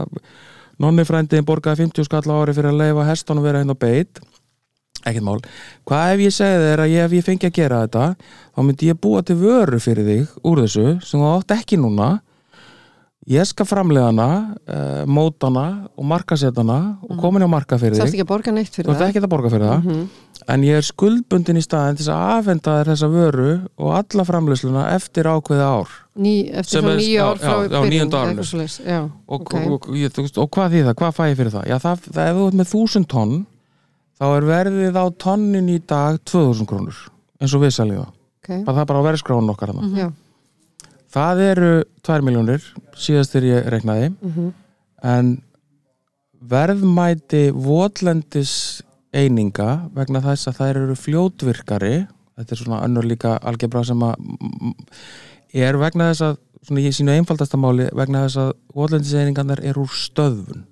[0.82, 4.22] nonni frændiðin borgaði 50 skall ári fyrir að leifa hestunum vera hérna á beit.
[5.04, 5.40] Ekkert mál,
[5.90, 8.04] hvað ef ég segi þér að ég, ef ég fengi að gera þetta
[8.56, 12.14] þá myndi ég búa til vöru fyrir þig úr þessu sem þú átt ekki núna
[13.30, 14.28] ég skal framlega hana
[14.68, 18.10] uh, móta hana og markaseta hana og komin á marka fyrir þig.
[18.10, 19.04] ekki að borga neitt þú fyrir það?
[19.08, 20.08] ekki að borga fyrir það.
[20.54, 24.88] En ég er skuldbundin í staðin til að afhenda þér þessa vöru og alla framleysluna
[24.92, 25.94] eftir ákveði ár.
[26.20, 28.76] Ný, Eftir nýju já, ár frá byrjun, eitthvað.
[28.84, 29.54] Já, og, ok.
[29.64, 31.70] og, og, þú og hvað því það, hvað fæ ég fyrir það?
[31.72, 33.38] Já, það, það ef þú ert með þúsund tonn
[34.20, 37.00] þá er verðið á tonnin í dag 2000 krónur,
[37.40, 38.12] eins og við seljum það.
[38.44, 38.52] Ok.
[38.68, 39.90] bara það er bara á verðskránu okkar hana.
[39.96, 40.08] Já,
[41.14, 41.72] það eru
[42.06, 42.64] 2 miljónir
[42.98, 44.10] síðast þegar ég reiknaði.
[45.04, 45.36] En
[46.44, 48.82] verðmæti votlendis
[49.14, 51.96] eininga vegna þess að þær eru fljótvirkari
[52.38, 54.16] þetta er svona önnur líka algebra sem að
[55.54, 59.84] er vegna þess að svona ég sínu einfaldasta máli vegna þess að votlendis einingarnar eru
[59.84, 60.66] úr stöðvun.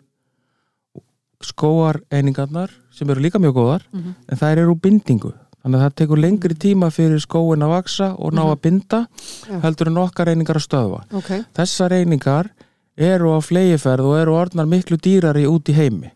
[1.42, 5.96] Skóar einingarnar sem eru líka mjög góðar en þær eru úr bindingu þannig að það
[6.02, 9.06] tekur lengri tíma fyrir skóin að vaksa og ná að binda
[9.48, 9.60] Já.
[9.66, 11.02] heldur en okkar einingar að stöðva.
[11.14, 11.32] Ok.
[11.58, 12.52] þessar einingar
[12.98, 16.12] eru á flegiferð og eru orðnar miklu dýrari út í heimi.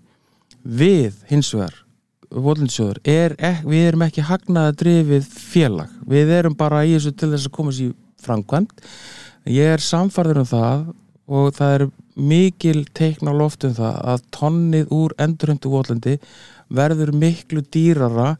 [0.65, 1.81] Við hins vegar
[2.35, 5.91] Vólinsjóður, er, við erum ekki hagnaða drifið félag.
[6.09, 7.93] Við erum bara í þessu til þess að koma sér
[8.25, 8.81] framkvæmt
[9.51, 10.85] ég er samfarður um það
[11.25, 16.17] og það er mikil teikn á loftum það að tonnið úr endurhundu Vólindi
[16.73, 18.35] verður miklu dýrara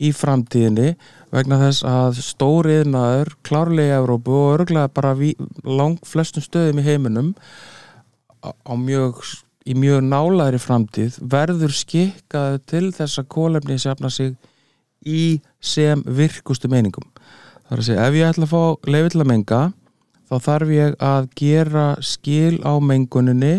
[0.00, 0.94] í framtíðinni
[1.30, 5.34] vegna þess að stóriðnaður klárlega í Evrópu og örgulega bara ví,
[5.64, 7.34] lang flestum stöðum í heiminum
[8.80, 9.20] mjög,
[9.68, 14.34] í mjög nálaðri framtíð verður skikkað til þess að kólefni sefna sig
[15.06, 17.06] í sem virkustu meiningum.
[17.68, 19.60] Það er að segja, ef ég ætla að fá leiði til að menga
[20.30, 23.54] þá þarf ég að gera skil á menguninni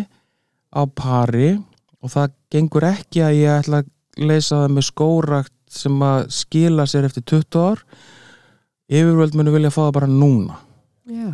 [0.72, 1.56] á pari
[2.02, 3.90] og það gengur ekki að ég ætla að
[4.22, 7.84] leysa það með skórakt sem að skila sér eftir 20 ár
[8.92, 10.60] yfirvöld munu vilja fá það bara núna.
[11.08, 11.32] Já,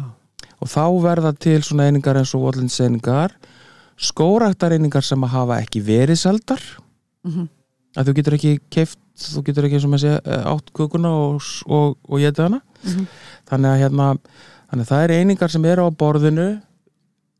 [0.61, 3.33] og þá verða til svona einingar eins og vollinseiningar
[3.97, 6.61] skóraktareiningar sem að hafa ekki verið seldar.
[7.25, 7.49] Mhm.
[7.97, 11.41] að þú getur ekki keift þú getur ekki sem að segja eh, átt kukuna og,
[11.65, 12.59] og, og getið hana.
[13.49, 14.07] Þannig að hérna
[14.69, 16.47] þannig að það er einingar sem eru á borðinu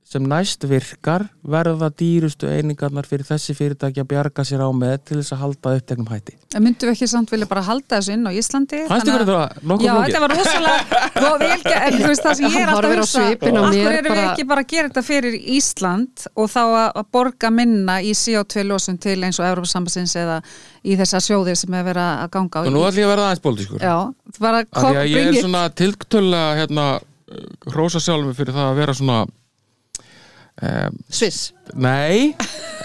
[0.08, 5.18] sem næst virkar verða dýrustu einingarnar fyrir þessi fyrirtæki að bjarga sér á með til
[5.20, 8.24] þess að halda uppteknum hætti En myndum við ekki samt vilja bara halda þessu inn
[8.24, 8.80] á Íslandi?
[8.88, 10.08] Fannst Þannig ykkur að- þetta nokkuð Já, flókið?
[10.08, 10.80] þetta var rosalega
[11.28, 13.62] og vel, ge- en þú veist það sem ég er alltaf að hugsa svipinn á
[13.62, 16.62] af mér hverju erum við bara- ekki bara að gera þetta fyrir Ísland og þá
[16.88, 20.40] að borga minna í CO2 losun til eins og Európa-sambassins eða
[20.88, 23.28] í þessa sjóðir sem er verið að ganga á og nú ætlum ég að verða
[23.28, 23.98] aðeins pólitískur Já,
[26.48, 26.88] er hérna,
[27.74, 29.18] hrósa sjálfum fyrir það að vera svona
[30.62, 31.52] um, Sviss.
[31.76, 32.36] Nei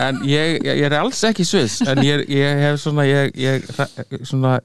[0.02, 3.66] en ég, ég, er alls ekki sviss en ég, ég hef svona ég, ég,
[4.26, 4.58] svona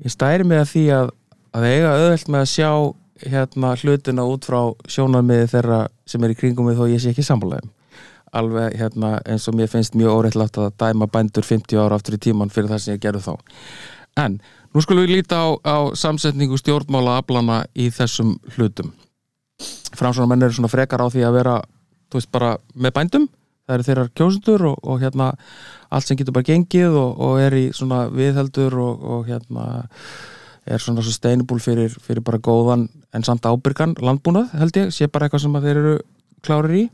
[0.00, 1.12] ég stæri mig að því að,
[1.56, 2.70] að eiga auðvelt með að sjá
[3.30, 7.26] hérna hlutina út frá sjónarmiði þeirra sem er í kringum mig þó ég sé ekki
[7.26, 7.74] sammálaðum
[8.36, 12.22] alveg hérna eins og mér finnst mjög óreittlátt að dæma bændur 50 ára aftur í
[12.22, 13.32] tíman fyrir það sem ég gerði þá.
[14.22, 14.38] En
[14.70, 18.92] nú skulum við líta á, á samsetningu stjórnmála aflana í þessum hlutum.
[19.98, 21.56] Framsvona menn eru svona frekar á því að vera
[22.10, 23.28] þú veist bara með bændum.
[23.70, 25.26] Það eru þeirra kjósundur og, og hérna
[25.94, 29.66] allt sem getur bara gengið og, og er í svona viðheldur og, og hérna
[30.66, 35.26] er svona sustainable fyrir, fyrir bara góðan en samt ábyrgan landbúnað held ég, sé bara
[35.28, 35.94] eitthvað sem þeir eru
[36.46, 36.88] klárir í.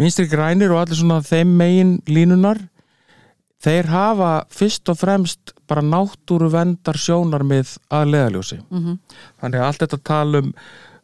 [0.00, 2.60] Vinstri grænir og allir svona þeim megin línunar
[3.60, 8.94] þeir hafa fyrst og fremst bara náttúru vendar sjónarmið að leðaljósi Mhm.
[9.42, 10.42] þannig að allt þetta tala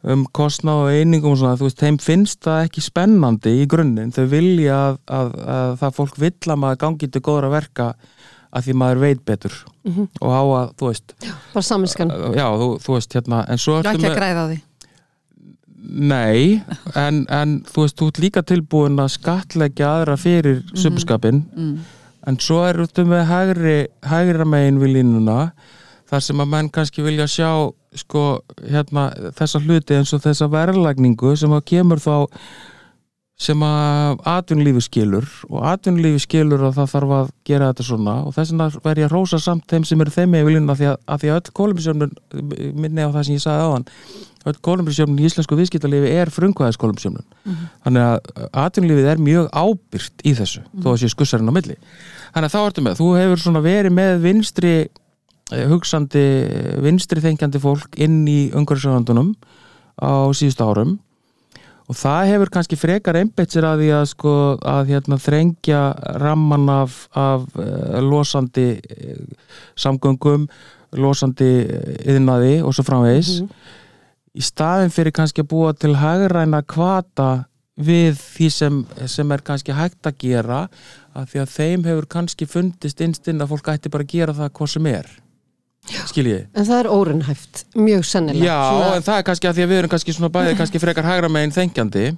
[0.07, 4.13] um kostnað og einingum og svona, þú veist, þeim finnst það ekki spennandi í grunninn,
[4.15, 7.89] þau vilja að, að, að það fólk vill að maður gangi til góðra verka
[8.47, 9.57] að því maður veit betur
[10.21, 11.13] og á að, þú veist
[11.53, 14.57] bara saminskan já, þú, þú veist, hérna, en svo Ég ertu ekki að græða því?
[15.87, 16.61] Nei,
[16.99, 21.75] en, en þú veist, þú ert líka tilbúin að skatleggja aðra fyrir mm mm.
[22.27, 25.51] en svo er út með hægri, hægra megin við línuna
[26.07, 27.51] þar sem að menn kannski vilja sjá
[28.01, 28.23] sko,
[28.63, 32.15] hérna, þessa hluti eins og þessa verðlagningu sem að kemur þá
[33.37, 38.33] sem að atvinnlífi skilur og atvinnlífi skilur að það þarf að gera þetta svona og
[38.33, 40.97] þess vegna verð ég að rósa samt þeim sem eru þeim með viljuna því að,
[41.05, 42.15] að því að öll kólumisjöfnun
[42.81, 43.87] minni á það sem ég sagði áðan
[44.47, 47.27] öll kólumisjöfnun í íslensku viðskiptalífi er frumkvæðis kólumisjöfnun
[47.85, 51.77] þannig að atvinnlífið er mjög ábyrgt í þessu þó að sé skussarinn á milli.
[52.33, 54.73] Þannig að þá ertu með, þú hefur svona verið með vinstri
[55.51, 56.23] hugsandi,
[56.83, 59.33] vinstri þengjandi fólk inn í umhverfisöfandunum
[60.01, 60.97] á síðustu árum.
[61.87, 65.81] Og það hefur kannski frekar einbeitt sér að því að sko að hérna þrengja
[66.19, 69.21] ramman af, af uh, losandi uh,
[69.79, 70.49] samgöngum
[70.99, 71.51] losandi
[72.07, 73.37] yðnaði og svo framvegis.
[74.37, 79.75] Í staðin fyrir kannski að búa til hagræna kvata við því sem, sem er kannski
[79.77, 80.59] hægt að gera
[81.15, 84.53] að því að þeim hefur kannski fundist innstinn að fólk ætti bara að gera það
[84.59, 85.09] hvað sem er
[85.87, 88.45] skiljiði en það er órunhæft, mjög sennilega.
[88.45, 90.81] Já, Svona- en það er kannski að því að við erum kannski svona bæði kannski
[90.83, 92.17] frekar hægra megin þengjandi.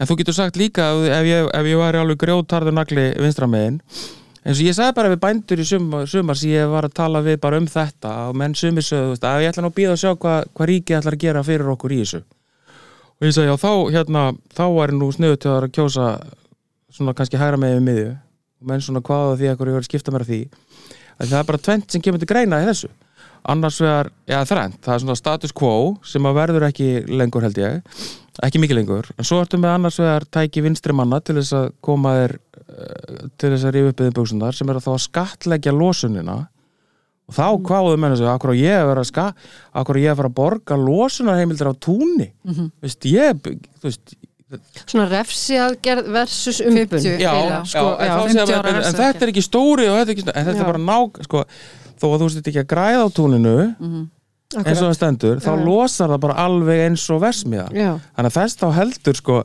[0.00, 3.80] En þú getur sagt líka ef ég, ef ég var alveg grjótarður nagli vinstra megin
[4.46, 7.22] eins og ég sagði bara við bændur í sumar, sumar sem ég var að tala
[7.24, 10.02] við bara um þetta og menn sumir sögðu, að ég ætla nú að býða að
[10.04, 12.20] sjá hvað hva ríkið ætlar að gera fyrir okkur í þessu.
[13.16, 14.22] Og ég sagði, já, þá, hérna,
[14.54, 16.06] þá er nú sniðu til að kjósa
[16.94, 18.12] svona kannski hægra megin við miðju.
[18.70, 20.40] Menn svona hvaða því að var að skipta mér því
[21.24, 22.90] það er bara tvent sem kemur til greina í þessu.
[23.46, 25.74] Annars vegar, já þrænt, það er svona status quo
[26.06, 28.00] sem að verður ekki lengur held ég.
[28.44, 31.70] Ekki mikið lengur, en svo ertu með annars vegar tæki vinstri manna til þess að
[31.86, 35.04] koma þér eh, til þess að rífa upp yfir buksundar sem er að þá að
[35.06, 36.36] skatleggja losunina.
[37.26, 39.24] Og þá hvaðu menna sig, akkur á ég að vera að ska
[39.80, 42.28] akkur á ég að fara að borga losunarheimildir á túnni?
[42.84, 43.48] Veist, ég,
[43.82, 44.14] veist
[44.86, 47.16] svona refsi aðgerð versus umbun 50.
[47.18, 48.12] já, já, sko, en, já.
[48.12, 50.46] þá segja 50 menn, ára en, en þetta er ekki stóri þetta er, ekki, en
[50.50, 50.62] þetta Já.
[50.62, 51.42] er bara ná sko,
[51.98, 55.56] þó að þú sett ekki að græða á túninu eins og það stendur, þá Já,
[55.58, 55.64] já.
[55.66, 59.40] losar það bara alveg eins og versmiða já, þannig að þess þá heldur sko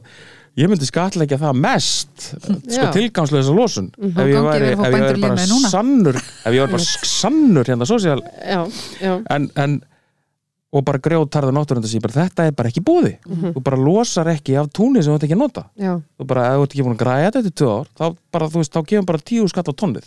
[0.62, 2.84] ég myndi skatleggja það mest sko Já.
[2.86, 2.94] Mhm.
[3.00, 6.90] tilgangslösa losun ef ég væri, að ef ég væri bara sannur ef ég væri bara
[7.10, 8.62] sannur hérna sosial já,
[9.02, 9.80] já, en, en
[10.73, 10.99] og bara
[11.91, 13.53] sér bara þetta er bara ekki búði Mhm.
[13.53, 15.63] þú bara losar ekki af túnið sem þú ert ekki að nota.
[15.77, 18.15] Já, þú bara, ef þú ert ekki búin að græða þetta til tvö ár þá
[18.31, 20.05] bara, veist, þá gefum bara tíu skatt á tonnið.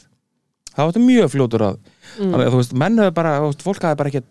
[0.74, 1.76] Það var mjög fljótur að
[2.18, 2.32] Mm.
[2.32, 4.24] þannig að þú veist, menn hefur bara, fólk hafi bara ekkert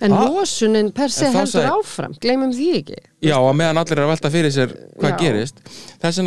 [0.00, 2.96] en losunin per se þá heldur segi- áfram gleymum því ekki.
[3.22, 4.68] Já, að meðan allir er að velta fyrir sér
[4.98, 5.18] hvað Já.
[5.18, 5.54] gerist.
[6.02, 6.18] Þess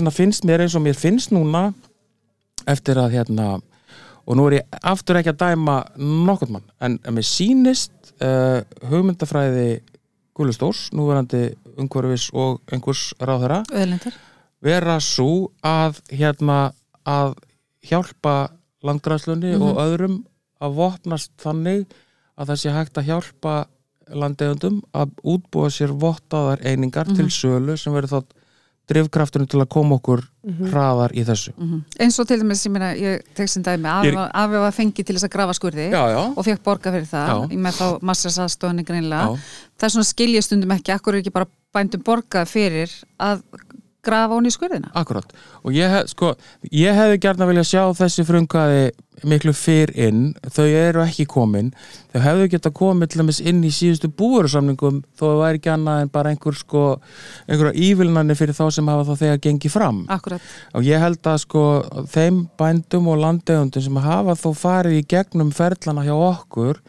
[0.00, 1.74] vegna finnst mér eins og mér finnst núna
[2.66, 3.60] eftir að hérna
[4.28, 8.60] og nú er ég aftur ekki að dæma nokkurt mann, en, en mér sýnist uh,
[8.90, 9.80] hugmyndafræði
[10.38, 11.48] Gulustórs, núverandi
[11.80, 14.14] umhverfis og einhvers Öðlindir
[14.64, 16.72] vera svo að hérna
[17.08, 17.36] að
[17.88, 18.36] hjálpa
[18.86, 20.20] landgræðslunni og öðrum
[20.62, 21.86] að vopnast þannig
[22.38, 23.54] að það sé hægt að hjálpa
[24.08, 28.37] landegundum að útbúa sér vottaðar einingar til sölu sem verður þá
[28.88, 30.22] drifkrafturinn til að koma okkur
[30.72, 31.52] hraðar í þessu.
[32.00, 35.28] Eins og til dæmis, ég meina, ég tek sem dæmi afi var fengið til þess
[35.28, 37.36] að grafa skurði Já, já, og fekk borga fyrir það Já.
[37.52, 39.34] ég með þá massarsaðstofunni greinlega
[39.78, 43.42] það er svona skilja stundum ekki, akkur er ekki bara bændum borgað fyrir að
[44.08, 44.92] grafa hún í skurðina?
[44.98, 45.36] Akkurat.
[45.62, 46.32] Og ég, hef, sko,
[46.72, 48.88] ég hefði gert að vilja sjá þessi frungaði
[49.26, 50.20] miklu fyrr inn.
[50.54, 51.72] Þau eru ekki komin.
[52.12, 56.02] Þau hefðu geta komið til dæmis inn í síðustu búursamningum þó það væri ekki annað
[56.04, 56.84] en bara einhver sko,
[57.48, 60.00] einhverja ívilnanir fyrir þá sem hafa þá þegar gengið fram.
[60.14, 61.64] Akkurat, og ég held að sko
[62.14, 66.82] þeim bændum og landegundum sem hafa þó farið í gegnum ferlana hjá okkur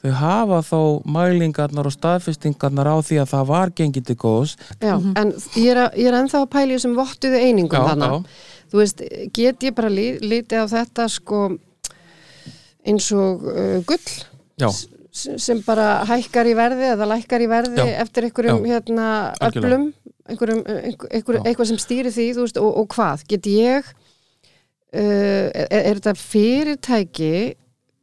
[0.00, 4.94] þau hafa þó mælingarnar og staðfestingarnar á því að það var gengið til góðs já,
[4.96, 8.14] en ég er, að, ég er ennþá að pæli þessum vottuðu einingum já.
[8.72, 9.04] þú veist,
[9.36, 11.42] get ég bara li, litið á þetta sko
[12.86, 14.00] eins og uh, gull
[14.60, 14.68] Já,
[15.10, 17.96] sem bara hækkar í verði eða lækkar í verði Já.
[18.04, 18.74] eftir einhverjum Já.
[18.74, 19.06] hérna
[19.48, 19.88] öflum
[20.30, 21.42] einhverjum, einhver, einhver, Já.
[21.48, 26.14] eitthvað sem stýri því þú veist, og, og hvað, get ég uh, er, er þetta
[26.20, 27.34] fyrirtæki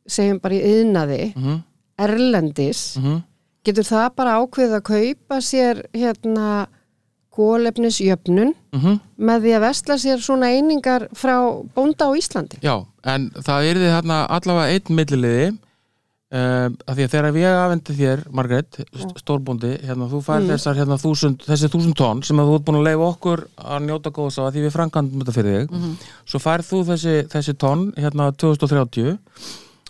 [0.08, 1.64] segjum bara í yðnaði mm
[1.98, 3.22] erlendis, -hmm.
[3.66, 6.68] getur það bara ákveðið að kaupa sér hérna
[7.38, 11.34] kólefnisjöfnun Mm með því að vestla sér svona einingar frá
[11.74, 17.12] bónda á Íslandi Já, en það yrði þarna allavega einn milliliði um, að því að
[17.16, 20.50] þegar ég afendi þér, Margrét, st- stórbóndi hérna, þú fær Mm.
[20.54, 24.12] þessar hérna, þúsund, þessi þúsund tonn sem þú ert búin að leifa okkur að njóta
[24.14, 25.98] góðs á því við framkvæmdum þetta fyrir þig Mhm.
[26.30, 29.18] svo færð þú þessi, þessi tonn hérna 2030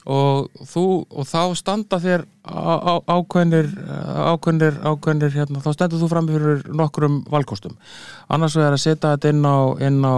[0.07, 3.67] og, þú, og þá standa þér á, á, ákveðnir
[4.31, 7.75] ákveðnir, ákveðnir hérna, þá stendur þú fram fyrir nokkrum valkostum.
[8.31, 9.57] Annars vegar að setja þetta inn á,
[9.89, 10.17] inn á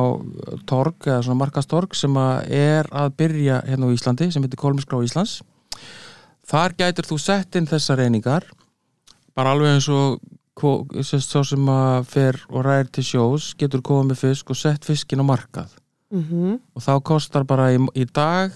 [0.70, 5.02] torg eða svona markastorg sem að er að byrja hérna á Íslandi sem heitir Kolmisgrá
[5.06, 5.40] Íslands.
[6.50, 8.46] Þar gætir þú sett inn þessar reyningar
[9.38, 10.20] bara alveg eins og
[11.24, 15.26] sá sem að fer og ræðir til sjós getur komið fisk og sett fiskin á
[15.26, 15.72] markað.
[16.10, 18.52] Mm og þá kostar bara í, í dag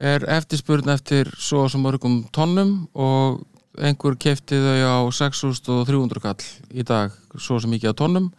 [0.00, 3.44] er eftirspurn eftir svo svo mörgum tonnum og
[3.76, 8.30] einhver kefti þau á 6.300 kall í dag svo sem mikið á tonnum.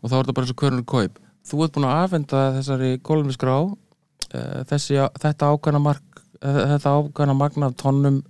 [0.00, 1.18] Og þá er þetta bara eins og hvernig kaup
[1.50, 7.36] þú ert búin að afhenda þessari kolmisgrá uh, þessi, þetta ákvæmna mark uh, þetta ákvæmna
[7.36, 8.20] magna af tonnum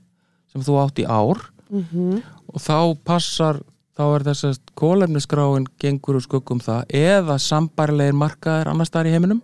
[0.52, 1.38] sem þú átt í ár.
[1.70, 2.22] -hmm.
[2.50, 3.60] og þá passar
[3.94, 9.12] þá er þess að kólefnisgráin gengur úr skuggum það eða sambarilegir markaðir annars staðar í
[9.14, 9.42] heiminum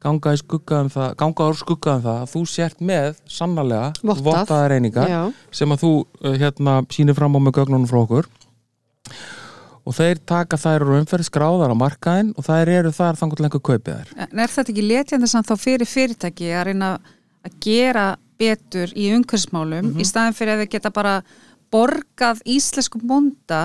[0.00, 3.90] ganga, í skugga um það, ganga úr skugga um það að þú sért með sannarlega
[4.00, 4.22] Vottað.
[4.30, 5.20] vottaðar einingar Já,
[5.60, 8.30] sem að þú uh, hérna sýnir fram á með gögnunum frá okkur.
[9.88, 13.62] Og þeir taka þær úr umferð skráðar á markaðin og þær eru þar þangur lengur
[13.64, 14.10] kaupið þær.
[14.28, 16.90] En er þetta ekki letjandi samt þá fyrir fyrirtæki að reyna
[17.46, 18.04] að gera
[18.40, 21.14] betur í umhverfsmálum í staðin fyrir að við geta bara
[21.72, 23.62] borgað íslensku bónda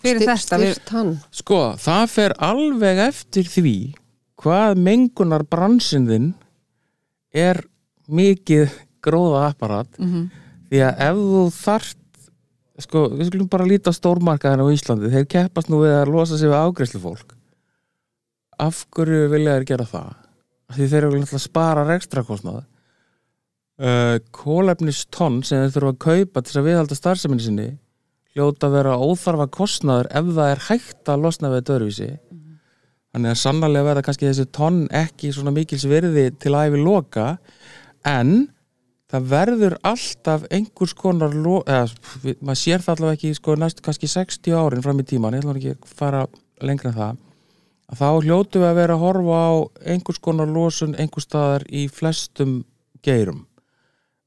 [0.00, 0.60] fyrir Styr- þetta?
[0.60, 1.10] Styrt hann.
[1.40, 3.74] Sko, það fer alveg eftir því
[4.40, 6.30] hvað mengunar bransinðin
[7.36, 7.60] er
[8.10, 8.72] mikið
[9.04, 10.30] gróða apparat Mhm.
[10.70, 11.96] því að ef þú þarft
[12.80, 16.48] sko, við skulum bara líta stórmarkaðina á Íslandi, þeir keppast nú við að losa sig
[16.48, 17.34] við ágreyslu fólk
[18.58, 20.14] af hverju vilja þeir gera það?
[20.70, 22.64] Því þeir eru náttúrulega að spara rekstra kostnað
[23.80, 27.68] uh, kólefnistonn sem þeir þurfa að kaupa til að viðhalda starfseminni sinni
[28.34, 32.10] hljóta að vera óþarfa kostnaður ef það er hægt að losna við þetta öðruvísi
[33.14, 37.26] þannig að sannarlega verða kannski þessi tonn ekki svona mikils virði til að æfi loka
[38.06, 38.34] en
[39.10, 41.80] það verður alltaf einhvers konar eða,
[42.22, 45.42] við- maður sér það allavega ekki sko, næstu kannski 60 árin fram í tíman ég
[45.42, 46.22] ætla nú ekki að fara
[46.62, 47.18] lengra en það
[47.90, 49.50] að þá hljótu við að vera að horfa á
[49.90, 52.60] einhvers konar losun einhvers staðar í flestum
[53.02, 53.40] geirum.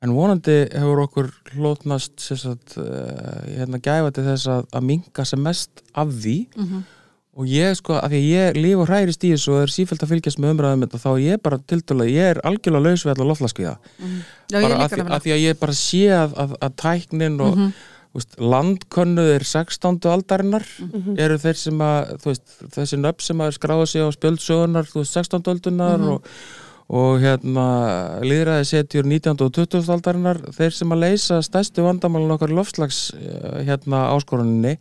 [0.03, 2.19] En vonandi hefur okkur hlótnast
[2.75, 2.83] uh,
[3.47, 6.35] hérna gæfa til þess að, að minka sem mest af því
[7.33, 10.03] og ég sko, af því að ég líf og hærist í þessu og er sífælt
[10.05, 13.31] að fylgjast með umræðum þetta, þá ég bara tildulega, ég er algjörlega laus við allar
[13.31, 13.73] loftlaskviða
[14.53, 17.73] bara líka að, því, að ég bara sé að, að, að tæknin og mm
[18.13, 19.99] veist, landkönnuðir 16.
[20.11, 20.65] aldarinnar
[21.17, 25.17] eru þeir sem að veist, þessi nöfn sem að skráða sig á spjöldsögunar þú veist,
[25.17, 25.41] 16.
[25.53, 26.27] aldunar og,
[26.93, 27.65] og hérna
[28.25, 29.37] líðræði setjur 19.
[29.45, 29.83] og 20.
[29.95, 34.75] aldarinnar þeir sem að leysa stærstu vandamálun okkar loftslags eh, hérna áskoruninni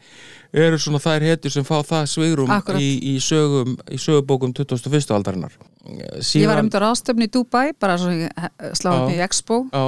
[0.52, 5.14] eru svona þær hetjur sem fá það svigrum í, í, sögum, í sögubókum 21.
[5.14, 8.98] aldarinnar Ég var um þetta ráðstöfni í Dubai bara Já.
[9.10, 9.86] í Expo Já,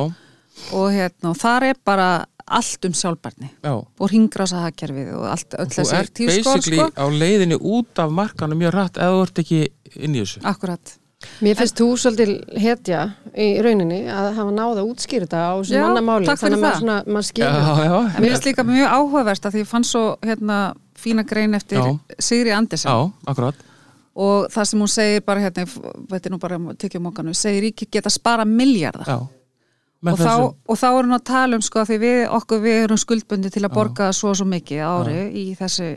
[0.75, 2.09] og hérna, og þar er bara
[2.45, 6.81] allt um sjálfbarni já og ringrása hagkerfið og allt, öll Þú þessi ert tískor basically
[6.83, 6.91] sko.
[7.01, 9.61] á leiðinni út af markanum mjög rætt eða þú ert ekki
[9.97, 10.99] inn í þessu Akkurat.
[11.45, 13.03] Mér finnst þú svolítið hetja
[13.35, 16.81] í rauninni að hafa náða að útskýra þetta á þessu Já, mannamáli þannig að maður,
[16.81, 17.69] svona, maður skilur.
[17.85, 20.59] Já, En mér finnst líka mjög áhugavert að því ég fann svo hérna,
[21.05, 21.93] fína grein eftir Já.
[22.29, 22.91] Sigri Andersen.
[22.91, 23.65] Já, akkurat.
[24.15, 25.67] Og það sem hún segir bara hérna,
[26.13, 29.19] þetta er nú bara tekjum mókanu, segir ríki geta spara miljardar já.
[29.19, 32.63] og, þá, þessum, og þá er hún að tala um sko að því við okkur
[32.63, 35.97] við erum skuldbundi til að borga svo og svo mikið á ári í þessi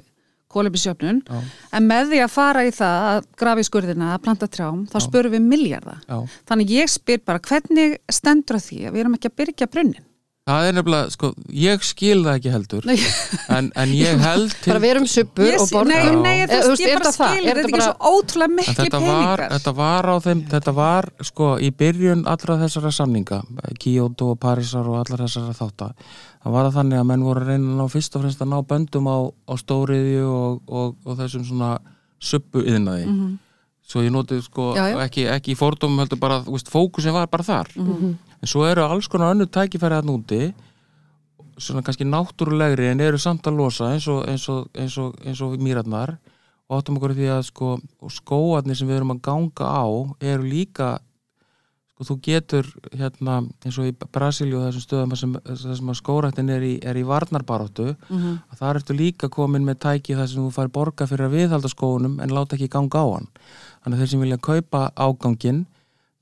[0.53, 1.39] kólefisjöfnun Já.
[1.77, 4.97] en með því að fara í það að grafi í skurðina, að planta trjám þá
[5.07, 6.17] spörum við miljardar já.
[6.47, 10.03] þannig ég spyr bara hvernig stendur að því að við erum ekki að byrja brunnin?
[10.47, 11.29] Það er nefnilega, sko,
[11.59, 12.85] ég skil það ekki heldur.
[13.51, 16.69] En, en ég held til bara við erum suppur Ég og borgum Nei, nei, þú
[16.71, 19.09] veist, ég er bara skil Er þetta þetta ekki bara- svo ótrúlega miklu þetta var,
[19.11, 19.43] peningar.
[19.57, 23.41] þetta var á þeim, þetta var sko í byrjun allra þessara samninga,
[23.83, 25.89] Kyoto og Parísar og allar þessara þátta,
[26.47, 28.51] það var það þannig að menn voru að reyna að ná fyrst og fremst að
[28.53, 31.71] ná böndum á, á stóriðju og, og, og þessum svona
[32.23, 33.09] suppu yðnaði.
[33.87, 34.71] Svo ég notið sko.
[34.75, 34.95] Já, já.
[35.05, 37.71] ekki, ekki í fordómum heldur bara, þú veist, fókusin var bara þar.
[38.37, 40.41] En svo eru alls konar önnu tækifæri að núti
[41.57, 45.41] svona kannski náttúrulegri en eru samt að losa eins og, eins og, eins og, eins
[45.41, 46.17] og mýratnar
[46.67, 49.87] og áttum okkur því að sko og skóarnir sem við erum að ganga á
[50.21, 50.97] eru líka
[51.97, 56.61] sko þú getur hérna eins og í Brasilíu og þessum stöðum sem, sem skórættin er
[56.61, 58.35] í, er í varnarbaróttu Mhm.
[58.53, 61.71] að þar ertu líka komin með tæki þar sem þú fær borga fyrir að viðhalda
[61.73, 63.27] skóunum en láta ekki ganga á hann
[63.83, 65.65] þannig að þeir sem vilja kaupa ágangin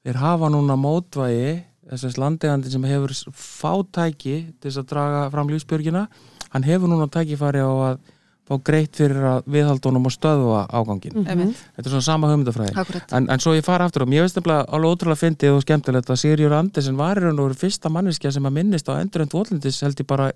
[0.05, 3.11] þeir hafa núna mótvægi þessast landeigandi sem hefur
[3.59, 6.07] fátæki til þess að draga fram lífsbjörgina
[6.53, 7.99] hann hefur núna tækifæri á að
[8.45, 11.57] fá greitt fyrir að viðhalda honum og stöðva ágangin Einmitt.
[11.75, 13.13] þetta er svona sama hugmyndafræði Akkurat.
[13.17, 14.21] en, en svo ég fara aftur og mér.
[14.27, 17.57] Finnst nefnilega alveg ótrúlega fyndið og skemmtilegt að Sigurður Andersen var í raun og veru
[17.63, 20.29] fyrsta manneskja sem að minnist á endurend votlendis held ég bara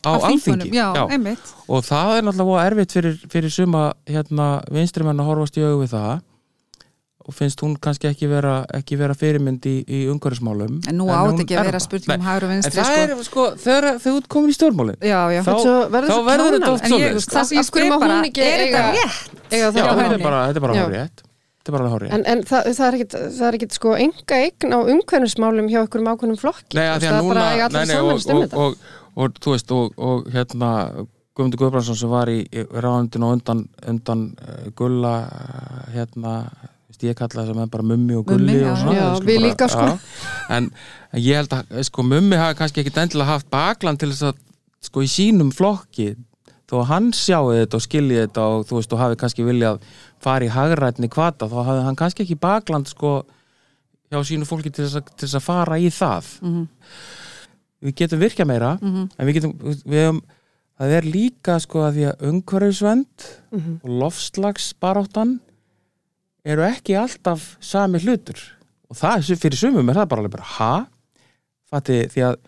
[0.00, 0.70] á alþingi.
[0.70, 1.52] þingmönnum, Já, einmitt.
[1.68, 5.82] og það er náttúrulega voða erfitt fyrir, fyrir suma hérna, vinstrimenn að horfast í augu
[5.84, 6.22] við það
[7.20, 11.42] og finnst hún kannski ekki vera, ekki vera fyrirmynd í, í umhverfismálum En nú átt
[11.44, 13.00] ekki að vera spurning um hægur og en vinstri, það sko.
[13.00, 15.40] er sko, þegar þegar þú ert komin í stjórnmálin Já, já.
[15.46, 17.36] þá, Svo verður þá svo verður þetta En ég, svoleiðis sko.
[17.36, 19.34] það sem ég má bara, hún ekki er þetta rétt?
[19.50, 21.28] Eiga Já, það þetta er bara, þetta er
[21.60, 24.36] Þetta er bara hárið En, en það, það er ekkit, það er ekkit sko enga
[24.40, 26.78] eign á umhverfismálum hjá ykkur ákveðnum flokki.
[26.78, 28.44] Nei, að veist, að það er núna bara nei, allir nei, og, samanist um og,
[28.46, 28.62] þetta.
[28.64, 30.70] og, og, þú veist, og, og hérna
[31.36, 33.60] Guðmundur Guðbrandsson sem var í ráðundinu og undan,
[33.92, 36.34] undan uh, gulla uh, hérna,
[37.00, 39.06] veist, ég kalla það sem bara mummi og gulli Mummi, og svona, já.
[39.16, 39.86] skulum við bara- líka, sko.
[39.86, 40.56] já.
[40.56, 40.70] en
[41.14, 44.36] ég held að sko, mummi hafi kannski ekki endilega haft bakland til þess að
[44.82, 46.16] sko í sínum flokki
[46.70, 49.80] þó að hann sjáu þetta og skilji þetta og þú veist og hafi kannski viljað
[50.22, 53.24] fara í hagrætni kvata þá hafi hann kannski ekki bakland sko
[54.10, 56.68] hjá sínu fólki til þess að, til þess að fara í það Mhm.
[57.82, 60.22] við getum virkja meira en við getum við hefum,
[60.80, 63.80] það er líka sko að því að umhverfisvend Mhm.
[63.84, 65.40] og lofslagsbaráttan
[66.44, 68.38] eru ekki alltaf sami hlutur.
[68.90, 70.72] Og það fyrir sumum er það bara alveg bara ha?
[71.70, 72.38] Fatti, því að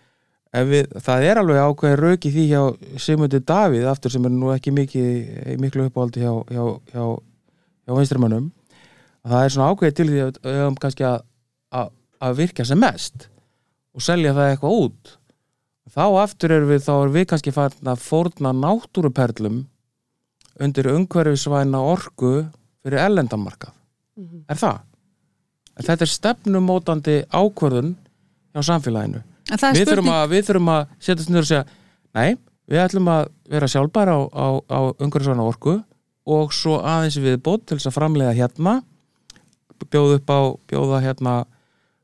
[0.69, 2.61] við, það er alveg ákveðin rauk í því hjá
[3.01, 7.05] Sigmundi Davíð aftur sem er nú ekki mikið miklu uppáhaldi hjá, hjá, hjá,
[7.87, 8.49] hjá vinstrimönnum
[9.23, 11.19] að það er svona ákveðið til því að við höfum kannski að,
[11.79, 11.91] að,
[12.27, 13.27] að virka sem mest
[13.93, 15.13] og selja það eitthvað út.
[15.93, 19.63] Þá aftur erum við, þá erum við kannski farin að fórna náttúruperlum
[20.63, 22.33] undir umhverfisvæna orku
[22.83, 23.73] fyrir ellendamarkað
[24.47, 24.81] er það?
[25.73, 27.95] En þetta er stefnumótandi ákvörðun
[28.53, 31.63] hjá samfélaginu En það er við þurfum, að, við þurfum að setja snur og segja
[32.13, 32.37] nei,
[32.69, 35.79] við ætlum að vera sjálfbæra á, á, á umhverfisvæna orku
[36.23, 38.77] og svo aðeins við bótt til þess að framlega hérna
[39.91, 40.39] bjóða upp á
[40.71, 41.33] bjóða hérna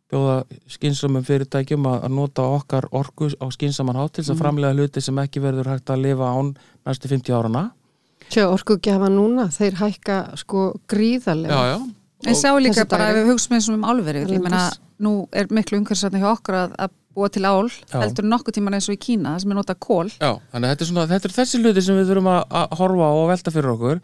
[0.10, 0.36] bjóða
[0.68, 5.22] skynssamum fyrirtækjum að, nota okkar orku á skynsaman hátt til þess að framlega hluti sem
[5.22, 6.56] ekki verður hægt að lifa án
[6.88, 7.70] næstu 50 árana
[8.30, 11.56] Sjá, orkugjafa núna, þeir hækka sko gríðarlega.
[11.56, 11.78] já, já.
[12.28, 14.82] En sjá líka bara ef við hugsaum eins og um álverið, ég meina Erlendis.
[15.00, 18.00] nú er miklu umhverfisvætni hjá okkur að, að búa til ál Já.
[18.02, 20.86] heldur nokkuð tíman eins og í Kína sem er nota kól Já, þannig að þetta
[20.86, 23.56] er, svona, þetta er þessi hluti sem við þurfum að, að horfa á og velta
[23.56, 24.04] fyrir okkur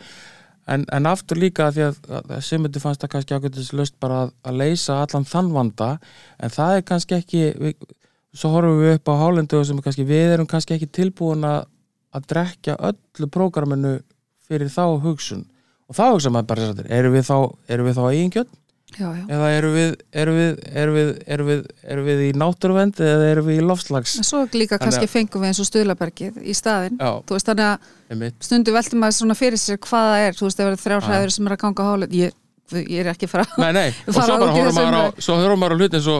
[0.73, 4.33] en, en aftur líka því að, að Simundi fannst það kannski ákveðtis löst bara að,
[4.47, 5.91] að leysa allan þann vanda
[6.39, 7.87] en það er kannski ekki við,
[8.35, 11.67] svo horfum við upp á hálendu sem er kannski, við erum kannski ekki tilbúin að,
[12.15, 13.99] að drekja öllu prógraminu
[14.45, 15.45] fyrir þá hugsun
[15.89, 16.69] og þá hugsa maður bara
[17.15, 17.35] við þá,
[17.69, 18.53] erum við þá eigingjöld
[18.95, 19.23] já, já.
[19.35, 19.91] eða erum við,
[20.23, 24.15] erum við, erum við, erum við, erum við í náttúruvend eða erum við í lofslags
[24.21, 26.97] En svo líka kannski að- fengum við eins og stuðlabergið í staðinn.
[27.01, 30.39] Já, þú veist þannig að stundu veltum maður svona fyrir sér hvað það er.
[30.39, 31.07] Þú veist ef það eru þrjár Já.
[31.09, 32.33] hræður sem er að ganga hálend ég,
[32.81, 35.63] ég er ekki að fara Nei, nei, og svo bara horfum maður á, svo horfum
[35.65, 36.17] maður á hlutin svo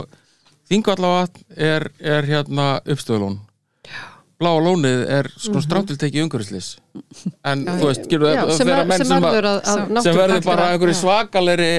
[0.65, 3.35] Þingvallavatn er, er hérna uppstöðulón
[4.35, 6.73] Bláa lónið er sko stráttil tekið umhverfislis
[7.47, 9.27] en Já, þú veist, Já, það sem, sem sem,
[9.63, 11.69] sem- sem verður bara einhverju svakalegri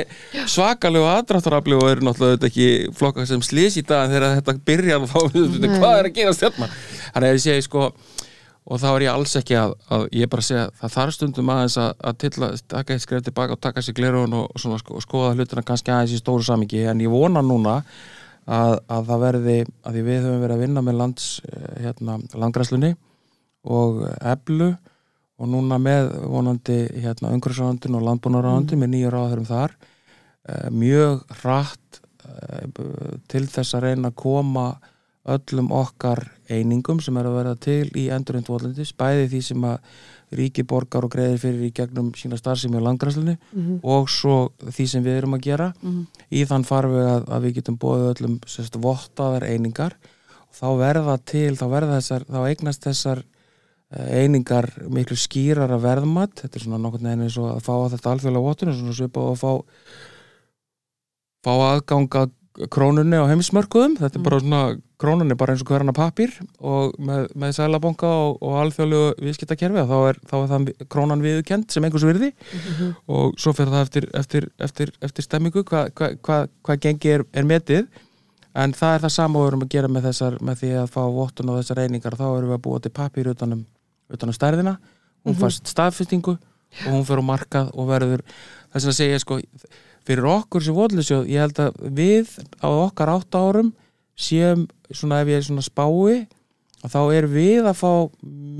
[0.48, 5.04] svakalegu aðdráttarafli og eru náttúrulega auðvitað ekki flokkar sem slís í dag þegar þetta byrjar
[5.12, 5.18] þá
[5.76, 6.76] hvað er að gera stjarnar
[7.12, 7.90] þannig að ég segi sko
[8.66, 11.76] og þá er ég alls ekki að, að ég bara segja það þarf stundum aðeins
[11.78, 14.96] að, að tilla, taka eitt skref tilbaka og taka sér glerun og, og, svona, sko,
[14.98, 17.82] og skoða hlutina kannski aðeins í stóru samingi en ég vona núna
[18.47, 22.18] að, að það verði að því við höfum verið að vinna með lands eh, hérna,
[22.34, 22.92] landgræslunni
[23.66, 24.70] og eblu
[25.36, 32.01] og núna með vonandi hérna, umhverfisráðandun og landbúnaráðandun með nýju ráðurum þar eh, mjög hratt
[32.28, 32.68] eh,
[33.28, 34.68] til þess að reyna að koma
[35.26, 39.78] öllum okkar einingum sem er að vera til í endurinn tvollendis, bæði því sem að
[40.36, 43.80] ríki borgar og greiðir fyrir í gegnum sína starfsemi á landgræslunni Mhm.
[43.84, 45.72] og svo því sem við erum að gera.
[45.82, 46.07] Mhm.
[46.32, 49.94] í þann farveg að, að við getum bóðið öllum sérst, vottaðar einingar.
[50.51, 53.22] Og þá verða til, þá verða þessar þá eignast þessar
[53.92, 56.34] eh, einingar miklu skýrar að verðmat.
[56.42, 59.38] Þetta er svona nokkurn veginn eins og að fá þetta alþjóðlega vottun, svona svipað að
[59.38, 59.53] fá
[61.47, 62.32] fá aðgang að
[62.72, 64.61] krónunni á heimismörkuðum þetta er bara svona
[65.01, 66.32] krónan er bara eins og hver annar pappir
[66.64, 71.68] og með, með sælabonga og, og alþjóðlegu viðskiptakerfi þá er, þá er það krónan viðkend
[71.72, 72.32] sem einhvers virði.
[73.12, 77.26] Og svo fyrir það eftir, eftir, eftir, eftir stemmingu hvað hva, hva, hva gengi er,
[77.36, 77.86] er metið.
[78.57, 81.01] En það er það sama við erum að gera með, þessar, með því að fá
[81.12, 83.66] vottun og þessar reyningar þá erum við að búa til pappir utanum,
[84.12, 84.78] utanum stærðina.
[85.26, 88.22] Hún fast staðfestingu og hún fyrir á markað og verður
[88.72, 89.40] þess að segja sko
[90.07, 92.32] fyrir okkur sem votlusjóð, ég held að við
[92.62, 93.72] á okkar átta árum
[94.16, 96.26] séum svona ef ég er svona spái
[96.84, 97.93] og þá er við að fá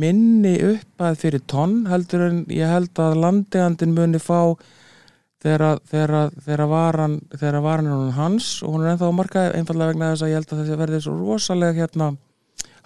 [0.01, 4.57] minni uppað fyrir tonn heldur en ég held að landeigandin muni fá
[5.47, 5.81] þegar,
[6.71, 8.63] varan þegar varan er hans.
[8.65, 11.03] Og hún er ennþá á markaði einfallega vegna þess að ég held að þessi verði
[11.05, 12.11] svo rosalega hérna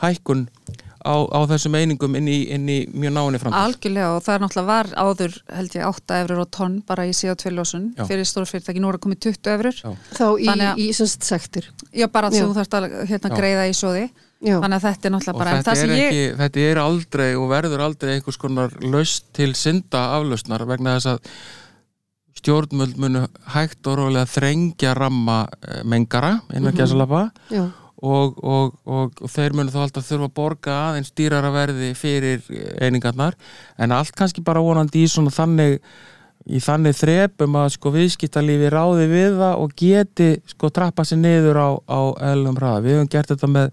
[0.02, 0.46] hækkun
[1.00, 3.60] á, á þessum einingum inn í, inn í mjög náinni framtíð.
[3.60, 7.14] Algjörlega og það er náttúrulega var áður held ég 8 eurur og tonn bara í
[7.16, 8.04] CO2 lósun Já.
[8.08, 9.78] fyrir stóra fyrirtæki, nú er að komið 20 eurur
[10.16, 10.50] þá í,
[10.84, 11.70] í semst sektir.
[11.92, 12.42] Já, bara Já.
[12.44, 15.50] þú þarfst að hérna, greiða í sóði Já, þannig að þetta er náttúrulega og bara
[15.50, 18.76] en þetta það er, sem ég, ekki, þetta er aldrei og verður aldrei einhvers konar
[18.80, 21.34] laust til synda aflausnar vegna þess að
[22.40, 27.30] stjórnmöld munu hægt og rólega þrengja ramma eh, mengara innan mm -hmm.
[27.50, 27.64] já,
[28.02, 32.46] og, og, og, og þeir munu þá alltaf þurfa að borga aðeins dýrara verði fyrir
[32.80, 33.36] einingarnar.
[33.78, 35.78] En allt kannski bara vonandi í svona þannig
[36.48, 41.60] í þannig þrepum að sko viðskiptalífi ráði við það og geti sko trappa sér niður
[41.60, 42.80] á, á eðlum hraða.
[42.86, 43.68] Við hefum gert þetta með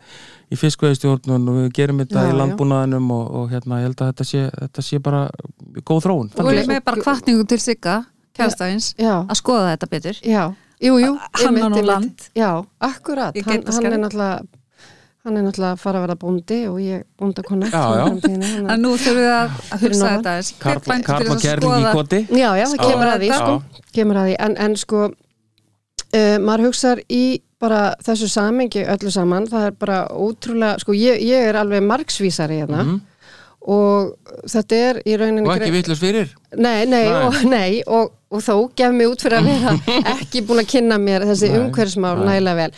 [0.52, 4.12] í fiskveðistjórnun og við gerum þetta Já, í landbúnaðinum og, og hérna ég held að
[4.12, 5.24] þetta sé, þetta sé bara
[5.88, 6.30] góð þróun.
[6.44, 7.98] og ég með bara kvartningu til Sigga
[8.38, 10.24] kærastæðins, já, að skoða þetta betur.
[10.28, 10.44] Já
[10.84, 12.30] Jú, jú, Hann á land.
[12.38, 14.46] Já, akkurat, hann, hann er náttúrulega
[15.28, 18.06] hann er náttúrulega að fara að vera bóndi og ég bóndakonna Já, já.
[18.72, 20.36] en nú þurfum við að, að hugsa þetta.
[20.62, 22.22] Karl, Karl og Kerling í koti.
[22.32, 26.66] Já, já, það kemur að því sko, kemur að því, en, en sko uh, maður
[26.70, 27.24] hugsar í
[27.58, 32.62] bara þessu samengi öllu saman, það er bara ótrúlega, sko ég, ég er alveg margsvísari
[32.62, 32.84] hérna.
[32.86, 33.00] Mhm.
[33.62, 34.14] Og
[34.48, 36.30] þetta er í rauninni Og ekki vittlust fyrir.
[36.56, 37.24] Nei, nei, Nei.
[37.26, 39.74] og, nei og, og þó gef mig út fyrir að vera
[40.18, 41.50] ekki búin að kynna mér þessi
[42.22, 42.30] nei.
[42.30, 42.72] nægilega vel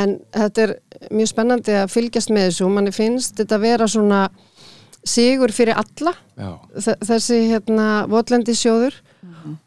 [0.00, 0.74] en þetta er
[1.14, 4.20] mjög spennandi að fylgjast með þessu og manni finnst þetta vera svona
[5.04, 6.14] sigur fyrir alla
[7.04, 8.96] þessi hérna votlendi sjóður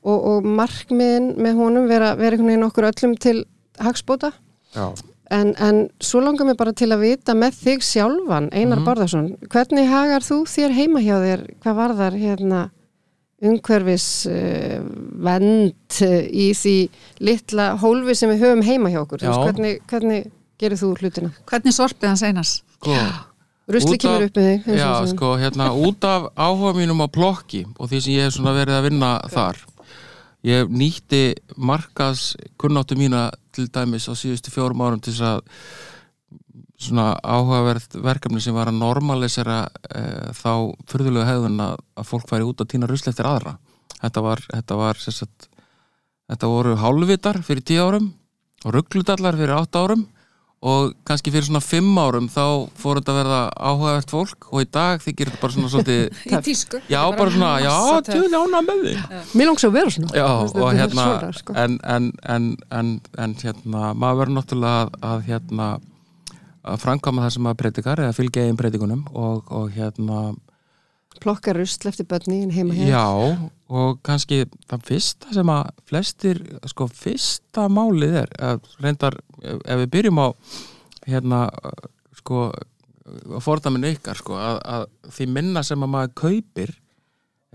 [0.01, 3.43] og, og markmiðin með honum vera, vera einhvern veginn okkur öllum til
[3.82, 4.32] hagsbóta
[4.74, 4.89] Já.
[5.32, 9.88] En, en svo langar mér bara til að vita með þig sjálfan, Einar mm hvernig
[9.89, 12.61] hagar þú þér heima hjá þér hvað var þar hérna
[13.41, 14.82] umhverfis uh,
[15.21, 16.75] vend uh, í því
[17.21, 19.21] litla hólfi sem við höfum heima hjá okkur?
[19.21, 21.32] Hvernig, hvernig gerir þú hlutina?
[21.45, 22.53] hvernig sorpið hans einars?
[22.78, 22.95] Sko,
[23.93, 27.65] af- kemur upp með þig Já, sem- sko, hérna, út af áhuga mínum á plokki
[27.78, 29.59] og því sem ég hef svona verið að vinna þar
[30.47, 31.23] ég nýtti
[31.57, 35.39] markas kunnáttu mína til dæmis á síðustu fjórum árum til þess að
[36.77, 40.01] svona áhugaverð verkefni sem var að normalisera e,
[40.37, 40.51] þá
[40.89, 43.55] fyrðulegu hefðun að, að fólk færi út að týna rusli eftir aðra.
[43.97, 45.47] Þetta var, þetta var sagt,
[46.29, 48.11] þetta voru hálfvitar fyrir tíu árum
[48.65, 50.05] og rugglutallar fyrir átta árum
[50.57, 54.69] og kannski fyrir svona fimm árum þá fór þetta að verða áhugavert fólk og í
[54.73, 56.79] dag þykir þetta bara svona svolítið í tísku.
[56.89, 58.15] Já, bara svona, já, massa töff.
[58.17, 60.15] tjóð ána með þig Mér langs að vera svona.
[60.17, 61.57] Já, og hérna svona, sko.
[61.61, 62.49] en, en, en,
[62.79, 65.69] en, en hérna maður verður náttúrulega að, að hérna
[66.67, 70.25] að framkama það sem maður predikar eða fylgja eigin predikunum og, og hérna
[71.17, 73.05] Plokka rusl eftir börni en heima hjá já,
[73.73, 79.81] og kannski það fyrsta sem að flestir sko fyrsta málið er að reyndar, ef ef
[79.83, 80.27] við byrjum á
[81.07, 81.41] hérna
[82.17, 82.47] sko
[83.07, 84.85] að fordaminu ykkar sko að, að
[85.15, 86.73] því minna sem að maður kaupir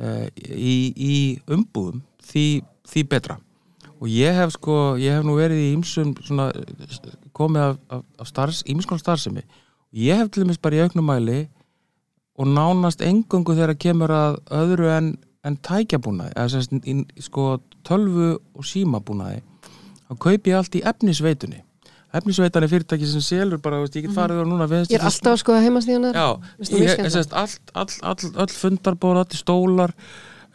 [0.01, 1.17] uh, í, í
[1.53, 2.47] umbúðum því,
[2.89, 3.39] því betra.
[4.03, 6.49] Og ég hef sko, ég hef nú verið í ýmsum svona
[7.37, 9.45] komið af, af, af starfs, ýmskon starfsemi.
[9.93, 11.45] Og ég hef til dæmis bara í auknum mæli
[12.39, 15.13] og nánast engungu þegar kemur að öðru en,
[15.45, 19.43] en tækjabúnaði eða sem sagt í, sko tölvu og símabúnaði
[20.09, 21.61] þá kaupi ég allt í efnisveitunni
[22.19, 25.35] efnisveitan er fyrirtæki sem selur bara, veist, ég get farið og núna Ég er alltaf
[25.35, 25.63] að skoða
[27.15, 28.53] sést all, all, all,
[29.39, 29.95] stólar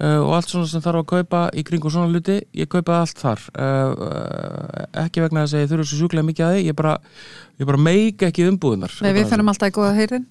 [0.02, 3.18] uh, og allt svona sem þarf að kaupa í kringu svona hluti, ég kaupa allt
[3.22, 3.48] þar.
[3.58, 6.98] Uh, uh, ekki vegna þess að ég þurfa svo sjúklega mikið að því, ég bara
[7.58, 10.30] ég bara meik ekki umbúðunar Nei, við fennum alltaf í góða heyrðin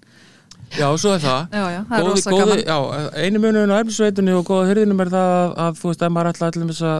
[0.74, 1.52] Já, svo er það.
[1.54, 4.70] Já, já, það er góði, rosa góði, gaman já, einu munun á efnisveitunni og góða
[4.72, 6.96] hyrðinum er það að, að þú veist að maður ætla allir að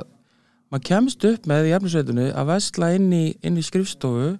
[0.73, 4.37] maður kemst upp með í efnisveitunni að vesla inn í, inn í skrifstofu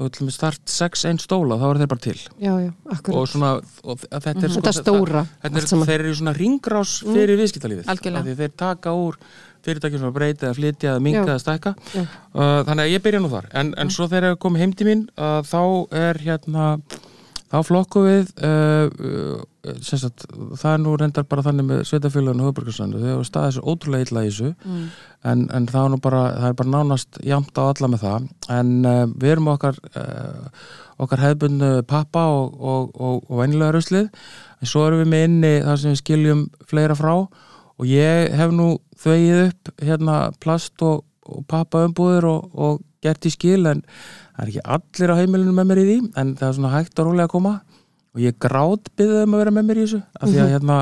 [0.00, 2.16] og til með start 6 einn stóla þá er þeir bara til.
[2.40, 2.70] Já, já,
[3.10, 6.34] og svona og að þetta er sko, Þetta stóra þetta allt er, þeir eru svona
[6.36, 7.90] ringrás fyrir viðskiptalífið.
[7.90, 9.18] Af því þeir taka úr
[9.66, 11.32] fyrirtækjum sem að breyta eða flytja eða minka Já.
[11.34, 11.74] eða stækka.
[11.90, 13.50] Uh, þannig að ég byrja nú þar.
[13.60, 15.62] En, en svo þegar ég kom heim til mín uh, þá
[16.00, 16.68] er hérna
[17.50, 19.42] þá flokku við uh,
[19.84, 23.74] sagt, það er nú reyndar bara þannig með sveitafélaginu og höfburgarsandu þau hafa staðið svo
[23.74, 24.52] ótrúlega illa í þessu.
[24.64, 24.84] Mm.
[25.32, 28.28] en, en það er nú bara, það er bara nánast jamt á alla með það.
[28.56, 30.64] En uh, við erum okkar uh,
[31.00, 34.10] okkar hefðbundu pappa og, og, og, og venjulega ruslið.
[34.60, 37.14] En svo erum við með inni þar sem við skiljum fleira frá.
[37.80, 43.24] Og ég hef nú þvegið upp hérna plast og, og pappa umbúður og, og gert
[43.24, 43.80] í skil en
[44.36, 47.00] það er ekki allir á heimilinu með mér í því en það er svona hægt
[47.00, 47.54] og rólega að koma
[48.14, 50.78] og ég grátt byggðið um að vera með mér í þessu af því að hérna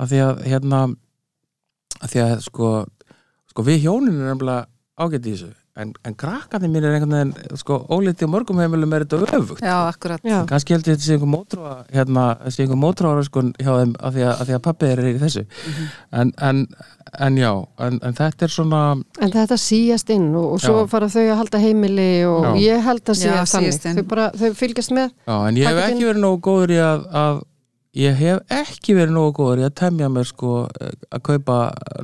[0.00, 0.80] af því að hérna
[2.00, 2.68] af því að sko,
[3.52, 4.66] sko við hjónin er nefnilega
[5.00, 8.92] ágætt í þessu en, en krakkandi mín er einhvern veginn sko ólítið á mörgum heimilum
[8.96, 10.20] er þetta öfugt Já, akkurat.
[10.26, 10.40] Já.
[10.50, 14.24] kannski heldur þetta sé einhver mótróa hérna, sé einhver mótróa sko hjá þeim af því
[14.26, 15.44] að, af því að pappi er í þessu
[16.10, 16.64] en, en,
[17.28, 17.52] en já
[17.86, 18.80] en, en þetta er svona
[19.22, 20.88] En þetta síjast inn og, og svo Já.
[20.90, 22.50] fara þau að halda heimili og Já.
[22.66, 23.54] ég held að þannig.
[23.54, 24.00] síast inn.
[24.02, 25.14] Þau, bara, þau fylgjast með.
[25.30, 27.40] já, en ég hef ekki verið nógu góður í að, að
[28.00, 31.56] ég hef ekki verið nógu góður í að temja mér sko að kaupa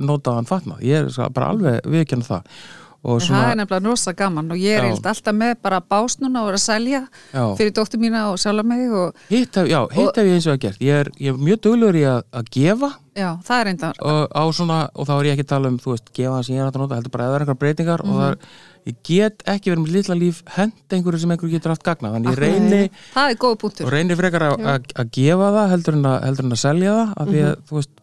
[0.03, 2.51] notaðan fatnað, ég er sko bara alveg viðkjörn það
[3.03, 6.43] og En Það er nefnilega rosa gaman og ég er alltaf með bara bás núna
[6.45, 7.01] og er að selja
[7.33, 10.81] já, fyrir dóttur mína og sjálfa mig og hitt hef, ég eins og að gert.
[10.81, 12.93] Ég er, ég er mjög duglegur í að, að gefa.
[13.17, 15.93] Já, það er einnig og, svona, og þá er ég ekki að tala um þú
[15.95, 18.19] veist, gefa sem ég er að nota, heldur bara að það er einhver breytingar og
[18.19, 18.39] það er,
[18.87, 22.35] ég get ekki verið með litla líf hend einhverju sem einhverju getur haft gagna þannig
[22.35, 22.83] ég reyni,
[23.15, 23.89] Það er góð og punktur.
[23.95, 27.15] reyni frekar að, að, að gefa það heldur en að, heldur en að selja það
[27.17, 27.95] af því að, þú veist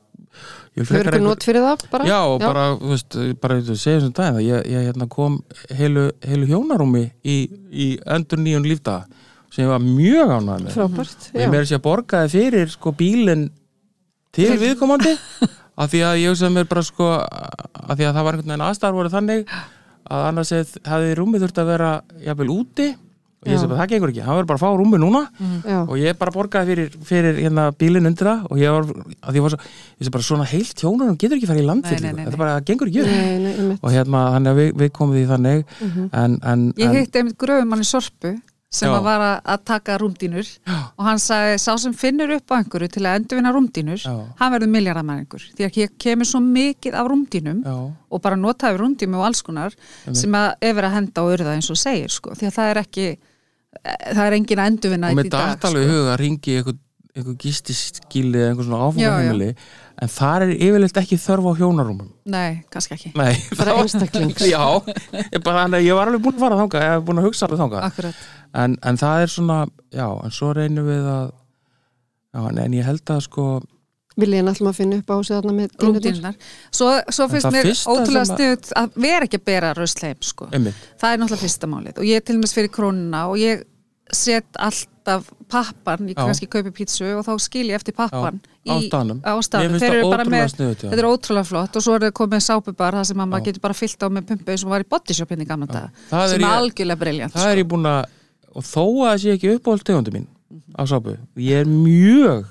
[0.81, 2.07] ekki not fyrir það bara?
[2.09, 5.35] Já, og bara, þú veist, bara þú segja þessum daginn að ég, ég hérna, kom
[5.69, 7.35] heilu, heilu hjónarúmi í,
[7.69, 9.05] í endur nýjun lífdaga
[9.53, 11.27] sem ég var mjög ánægð með Frábært.
[11.29, 13.45] og ég meira sér að borgaði fyrir sko bílinn
[14.33, 15.13] til viðkomandi
[15.81, 18.67] af því að ég hugsaði mér bara sko af því að það var einhvern veginn
[18.67, 19.55] aðstæðar voru þannig
[20.03, 21.91] að annars hefði rúmið þurft að vera
[22.25, 22.87] jafnvel úti
[23.43, 23.59] og ég Já.
[23.61, 25.21] segi bara það gengur ekki, hann verður bara að fá rúmið núna.
[25.67, 25.79] Já.
[25.83, 28.87] og ég bara borgaði fyrir, fyrir hérna, bílinn undir það og ég var,
[29.27, 29.59] að ég var svo,
[29.99, 32.55] ég bara svona heilt hjónarum getur ekki farið í landfyllingu, Nei, nei, nei, þetta bara
[32.63, 33.11] gengur ekki upp.
[33.11, 33.83] Nei, nei, einmitt.
[33.83, 35.67] og hérna, þannig að við, við komum því þannig.
[36.23, 38.33] En, en, Ég heitti einmitt gröfumann í Sorpu
[38.73, 38.95] sem Já.
[38.97, 40.47] að var að, að taka rúmdínur
[40.97, 44.15] og hann sagði, sá sem finnur upp á einhverju til að endurvinna rúmdínur, Já.
[44.39, 47.75] hann verður miljardamæringur því að hér kemur svo mikið af rúmdínum já,
[48.09, 49.77] og bara notaði rúmdínu og alls konar
[50.09, 52.81] sem að verið að henda á urða eins og segir sko, því að það er
[52.81, 53.07] ekki
[53.81, 55.71] það er engin að endurvinna og með dag sko.
[55.79, 56.77] í huga ringi einhver,
[57.13, 59.49] einhver gistiskíli eða einhver svona áfangaheimili
[60.03, 62.09] en þar er yfirleitt ekki þörf á hjónarúmum.
[62.33, 64.41] Nei, kannski ekki, Nei, Bara einstaklings.
[64.49, 64.63] Já,
[65.19, 67.49] ég, bara, að ég var alveg búin að fara þangað ég hef búin að hugsa
[67.49, 68.23] alveg akkurat.
[68.63, 69.59] En, en það er svona,
[69.93, 73.47] já, en svo reynum við að já, en, en ég held að sko
[74.19, 76.35] Viljið náttúrulega að finna upp á sig þarna með rúmdínunar
[76.69, 80.47] svo, svo finnst mér ótrúlega sem að- vera ekki að bera rösleim sko.
[80.53, 81.97] það er náttúrulega fyrsta málið.
[81.97, 83.63] Og ég er til dæmis fyrir krónuna og ég
[84.13, 86.25] set alltaf pappan, ég Já.
[86.27, 88.39] kannski kaupi pítsu og þá skil ég eftir pappan
[88.69, 89.21] á staðnum.
[89.25, 89.33] á
[89.81, 90.75] eru bara ótrúlega með já.
[90.75, 91.75] þetta er ótrúlega flott.
[91.75, 94.27] Og svo er það komið sápubar það sem að maður getur bara fyllt á með
[94.29, 97.33] pumpu eins og var í bodyshopinni gamla dag Það er sem er ég- algjörlega briljant
[97.33, 98.05] það er ég búin að
[98.55, 100.27] og þó að það sé ekki uppáhald tegundu mín
[100.77, 102.45] á sápu, ég er mjög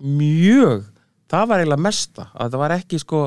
[0.00, 0.84] mjög
[1.30, 3.22] það var eiginlega mesta, að þetta var ekki sko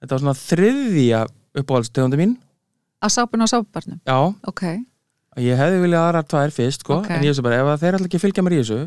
[0.00, 1.24] þetta var svona þriðja
[1.60, 2.36] uppáhaldstegundu mín,
[3.00, 4.18] að sápun á sápubarnum, já.
[4.50, 4.62] Ok.
[5.40, 7.10] Ég hefði viljað aðrar tvær fyrst sko, Ok.
[7.14, 8.78] en ég veist bara, ef þeir ætla ekki að fylgja mér í þessu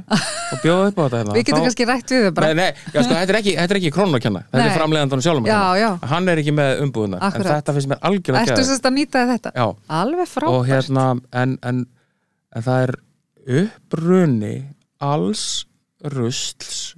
[0.54, 2.48] og bjóða upp á þetta hérna við getum kannski rætt við þau bara.
[2.50, 5.48] Nei, nei, já, sko, þetta er ekki, ekki krónu að kenna Þetta er framleiðandan sjálfum
[5.48, 5.90] Já, kenna já.
[6.12, 9.54] Hann er ekki með umbúðuna En þetta finnst mér algjörlega ertu sérst að nýta þetta?
[9.56, 9.66] Já,
[10.02, 10.58] alveg frábært.
[10.60, 11.82] og hérna en, en,
[12.54, 12.96] en það er
[13.64, 14.54] uppruni
[15.00, 15.46] alls
[16.04, 16.96] rusls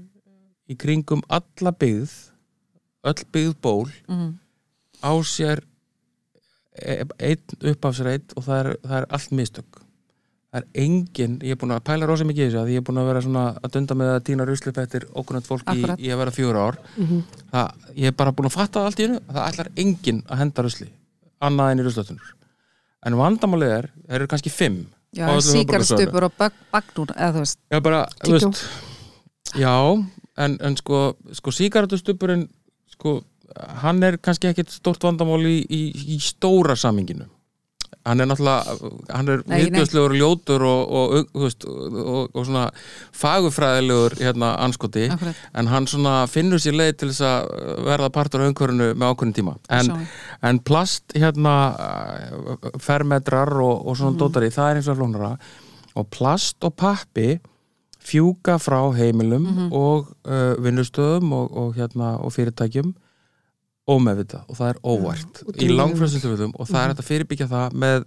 [0.70, 2.14] í kringum alla byggð
[3.06, 4.30] öll byggð ból Mhm.
[5.04, 5.62] á sér
[6.82, 9.82] e- einn uppafsreit og það er, það er allt mistök.
[10.56, 12.86] Það er engin, ég er búin að pæla rosa mikið í þessu að ég er
[12.88, 16.10] búin að vera svona að dunda með að týna ruslip eftir okkurnátt fólk í, í
[16.12, 16.78] að vera fjóra ár.
[17.52, 20.38] Það, ég er bara búin að fatta það allt í hennu það ætlar engin að
[20.38, 20.90] henda rusli
[21.42, 22.32] annað en í ruslatunur
[23.06, 24.80] en vandamálið er, þeir eru kannski fimm
[25.16, 28.50] síkarstupur og bag, bagnúr eða þú veist, Já, bara, þú Tíkjó.
[28.50, 29.76] veist Já,
[30.38, 32.48] en, en sko, sko sígaretustupurinn
[32.96, 33.20] sko,
[33.84, 35.82] hann er kannski ekkit stórt vandamál í, í,
[36.16, 37.30] í stóra saminginu
[38.06, 38.76] hann er náttúrulega
[39.18, 42.66] hann er viðbjöðslegur og ljótur og, og, og, og, svona
[43.18, 45.40] fagufræðilegur hérna anskoti Akkurat.
[45.58, 47.50] en hann svona finnur sér leið til þess að
[47.88, 49.56] verða partur af umhverfinu með ákveðin tíma.
[49.74, 49.92] En,
[50.46, 51.56] en plast hérna
[52.84, 55.34] fermetrar og, og svona dótari, það er eins og flóknara
[55.96, 57.30] og plast og pappi
[58.06, 59.72] fjúka frá heimilum Mhm.
[59.74, 62.94] og uh, vinnustöðum og, og, hérna, og fyrirtækjum
[63.90, 67.76] ómeðvitað og það er óvært út í tilfellum og það er hægt að fyrirbyggja það
[67.84, 68.06] með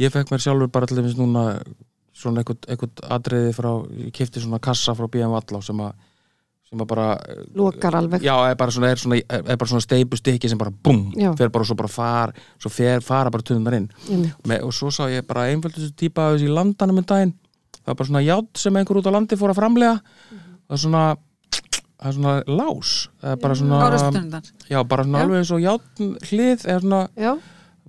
[0.00, 1.44] ég fekk mér sjálfur bara til dæmis núna
[2.20, 5.94] svona eitthvað atriði frá ég kefti svona kassa frá BM Vallá sem að
[6.70, 7.06] sem að bara
[7.58, 10.70] lokar alveg já, er bara svona, er svona, er bara svona steipustykki sem bara
[11.18, 11.32] Já.
[11.34, 13.88] fer bara og svo bara far svo fer, fara bara tunnar inn.
[14.46, 17.32] Með, og svo sá ég bara einföldu típa af þessu í landanum um daginn
[17.90, 20.82] það var bara svona ját sem einhver út á landi fór að framlega það er
[20.84, 21.04] svona
[22.00, 22.90] það er svona lás.
[23.20, 27.32] Það er bara svona, já, bara svona alveg eins og ját hlið eða svona, já,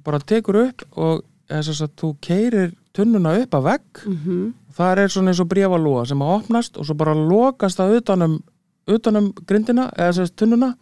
[0.04, 1.22] bara tekur upp og
[1.52, 4.02] þess að þú keirir tunnuna upp að vegg.
[4.08, 4.54] Mhm.
[4.76, 8.42] Það er svona eins og bréfalúa sem að opnast og svo bara lokast það utanum
[8.88, 10.76] utanum grindina eða þess tunnuna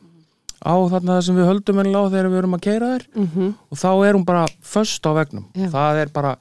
[0.60, 3.06] á þarna sem við höldum ennilega á þegar við erum að keira þær.
[3.16, 3.54] Mhm.
[3.70, 5.46] Og þá er hún bara föst á vegnum.
[5.56, 5.70] Já.
[5.70, 6.38] það er bara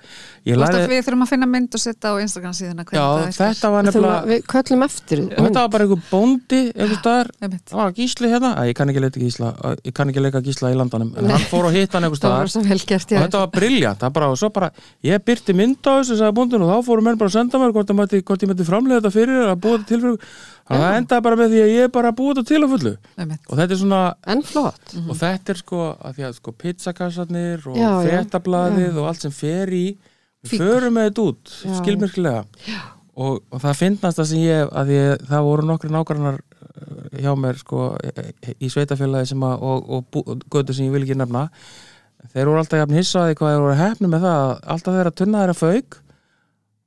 [0.58, 3.04] lærði, við þurfum að finna mynd og setja á Instagram síðan já,
[3.36, 7.30] þetta var nefnilega við köllum eftir þetta var bara einhver bóndi einhver staðar.
[7.98, 9.52] gísli hérna, Æ, ég kann ekki leika gísla
[9.84, 12.52] ég kann ekki leika gísla í landanum en hann fór að hitta hann einhver staðar.
[12.88, 14.70] gert og þetta var briljant, það bara, og svo bara
[15.04, 18.48] ég byrti mynd á þessu, og þá fóru menn bara að senda mér hvort, ég
[18.48, 20.18] mætti framlega þetta fyrir að búa þetta til fyrir
[20.68, 22.60] þannig að það endaði bara með því að ég er bara að búa þetta til
[22.60, 22.92] á fullu.
[23.16, 23.48] Einmitt.
[23.48, 24.02] og þetta er svona,
[24.34, 24.94] en flott.
[25.00, 29.74] Og þetta er sko að því að sko pizzakassarnir og fréttablaðið og allt sem fer
[29.74, 29.86] í
[30.46, 32.44] við förum með þetta út, Já, skilmirkilega
[33.18, 37.30] og, og það finnast það sem ég að ég, það voru nokkri nágrannar eh, hjá
[37.40, 37.88] mér sko
[38.54, 41.48] í sveitafélagi sem að og, og, og götu sem ég vil ekki nefna
[42.32, 45.42] þeir voru alltaf jafn hissaði hvað þeir voru hefni með það að alltaf þeirra tunna
[45.42, 45.98] þeirra fauk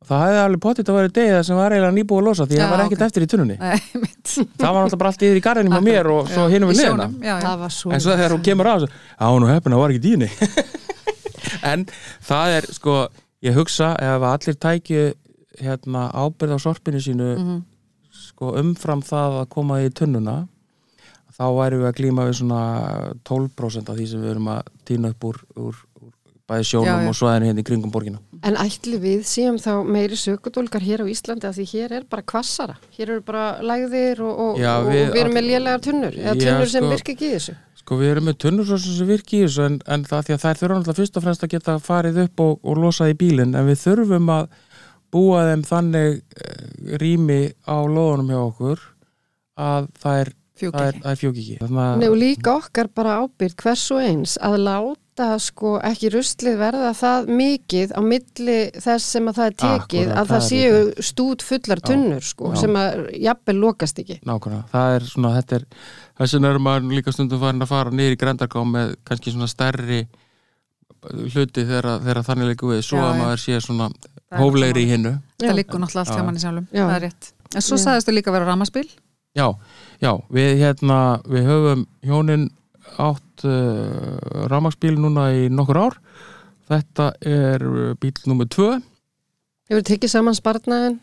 [0.10, 2.62] það hefði alveg potið að vera degið sem var eiginlega nýbúið að losa því Já,
[2.64, 3.08] það var ekkert ok.
[3.08, 3.58] eftir í tunnunni.
[3.62, 7.92] Það var alltaf bara allt yfir í garðinum á mér og svo hinum við svo
[7.94, 8.90] en svo þegar hún kemur á þessu
[9.22, 10.30] á nú heppin að var ekki dýni
[11.72, 11.86] en
[12.26, 12.96] það er sko
[13.46, 15.04] ég hugsa ef allir tækju
[15.62, 17.60] hérna ábyrð á sorpinu sínu Mhm.
[18.12, 20.48] sko umfram það að koma í tunnuna
[21.38, 22.62] þá væri við að glíma við svona
[23.26, 25.76] 12% af því sem við erum að týna upp úr, úr
[26.52, 30.18] bæði sjónum Já, og svæðinu hérna í kringum borgina En ætli við séum þá meiri
[30.18, 32.78] sökudólkar hér á Íslandi af því hér er bara kvassara.
[32.96, 36.18] Hér eru bara lægðir og, og, Já, við og við erum með lélegar tunnur.
[36.18, 37.56] Eða tunnur sem sko- virka ekki í þessu.
[37.82, 40.62] Sko við erum með tunnur sem virki í þessu en, en það því að þær
[40.62, 43.70] þurfa náttúrulega fyrst og fremst að geta farið upp og, og losað í bílinn en
[43.70, 44.58] við þurfum að
[45.14, 46.66] búa þeim þannig eh,
[47.04, 47.40] rými
[47.70, 48.84] á loðunum hjá okkur
[49.62, 51.60] að það er, það er, það er fjóki ekki.
[51.62, 55.01] Þannig að Nei, og líka okkar bara ábyrð hvers og eins að láta
[55.44, 60.18] sko ekki ruslið verða það mikið á milli þess sem að það er tekið Akkúrat,
[60.18, 62.62] að það, það séu stút fullar tunnur sko Já.
[62.62, 64.18] sem að jafnvel lokast ekki.
[64.26, 65.66] nákvæmlega, það er svona þetta er,
[66.22, 69.52] þess vegna er maður líka stundum farin að fara niður í grendargá með kannski svona
[69.52, 70.02] stærri
[71.02, 73.90] hluti þegar, þegar þannig leikur við svo Já, að maður sé svona
[74.38, 76.18] hóflegri í hinnu Það liggur náttúrulega allt Já.
[76.18, 76.84] hjá manni sjálfum, Já.
[76.86, 77.32] það er rétt.
[77.52, 78.88] En svo sagðist þú líka að vera ramaspil.
[79.36, 79.48] Já,
[80.04, 80.98] já, við hérna
[81.28, 82.50] við höfum hjónin
[83.00, 86.00] átt uh, rafmagsbíl núna í nokkur ár
[86.72, 88.80] þetta er uh, bíl nummer tvö
[89.72, 91.00] Hefur tekið saman sparnaðin?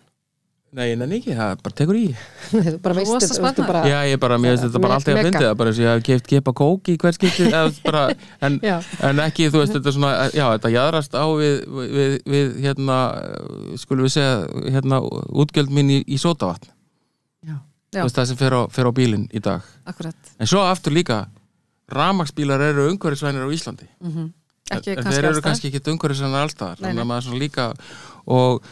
[0.76, 2.06] Nei, en ekki, það bara tekur í
[2.50, 3.82] Þú bara veist þetta, veistu bara...
[3.88, 5.94] Já, ég bara, mér finnst þetta bara alltaf að fyndi það bara eins og ég
[5.94, 8.02] hef keift gepa kók í hver skipti eða bara,
[8.44, 8.58] en,
[9.08, 11.54] en ekki, þú veist, þetta er svona já, þetta jaðrast á við,
[11.94, 12.98] við, við hérna,
[13.80, 15.00] skulum við segja hérna,
[15.40, 16.68] útgjöld mín í, í sótavatn
[17.48, 17.56] Já.
[17.96, 18.02] Já.
[18.02, 20.34] Veist, það sem fer á, fer á bílinn í dag Akkurat.
[20.36, 21.22] En svo aftur líka
[21.88, 23.88] rafmagsbílar eru umhverfisvænir á Íslandi.
[24.00, 24.32] Mm
[24.68, 27.72] Ekki en þeir eru kannski ekki umhverfisvænir líka
[28.26, 28.62] og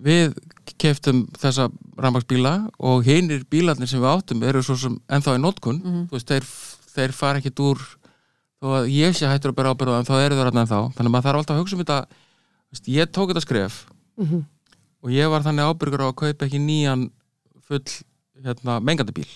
[0.00, 0.32] við
[0.80, 1.68] keftum þessa
[2.00, 5.82] rafmagsbíla og hinir bílarnir sem við áttum eru svo sem ennþá í notkun.
[5.84, 6.08] Mhm.
[6.08, 6.44] þú veist, þeir,
[6.96, 7.78] þeir fara ekkit úr
[8.64, 10.80] að ég sé hættur að bera ábyrða en þá eru þeir þarna ennþá.
[10.96, 12.06] Þannig að maður þarf alltaf að hugsa um þetta.
[12.72, 13.86] Veist, ég tók þetta skref
[14.16, 14.44] Mhm.
[15.04, 17.10] og ég var þannig ábyrgur á að kaupa ekki nýjan
[17.68, 17.84] full
[18.42, 19.28] hérna, mengandi bíl.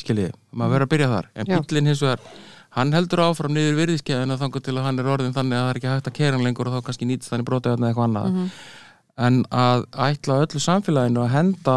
[0.00, 2.20] Skiljið, maður verður að byrja þar en bílinn hins vegar,
[2.78, 5.80] hann heldur áfram niður virðiskeiðina þangar til að hann er orðin þannig að það er
[5.80, 8.08] ekki hægt að kera hann lengur og þá kannski nýtst hann í brotið eða eitthvað
[8.08, 8.50] annað Mhm.
[9.20, 11.76] en að ætla öllu samfélaginu að henda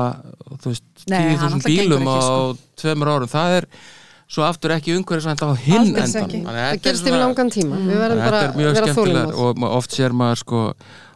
[0.62, 2.58] þú veist, Nei, hann 10.000 náttúrulega bílum á sko.
[2.80, 3.66] tveimur árum, það er
[4.34, 6.08] svo aftur ekki umhverfisvænt á hinn endan.
[6.08, 7.76] Þannig að Það er gerist yfir langan tíma.
[7.84, 9.34] Við verðum bara að vera þólimóð.
[9.36, 10.74] og oft sér maður sko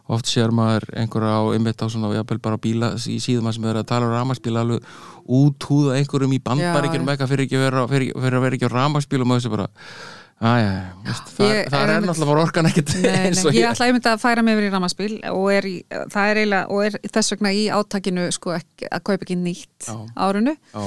[0.10, 3.76] oft sér maður einhverja á ymmit á svona, jafnvel bara bíla í síðum sem er
[3.82, 4.84] að tala um rafmagsbíla alveg
[5.28, 9.54] úthúða einhverjum í bandaríkjum eitthvað fyrir, fyrir, fyrir að vera ekki á rafmagsbílum og þessu
[9.54, 9.68] bara.
[10.38, 10.74] Æja,
[11.34, 14.54] það, er náttúrulega bara orkan ekkert eins og ég ég ætla einmitt að færa mig
[14.54, 15.80] yfir í ramaspil og er, í,
[16.14, 20.54] það er eiginlega og er þess vegna í átakinu sko, að kaupa ekki nýtt árunu
[20.54, 20.84] Já,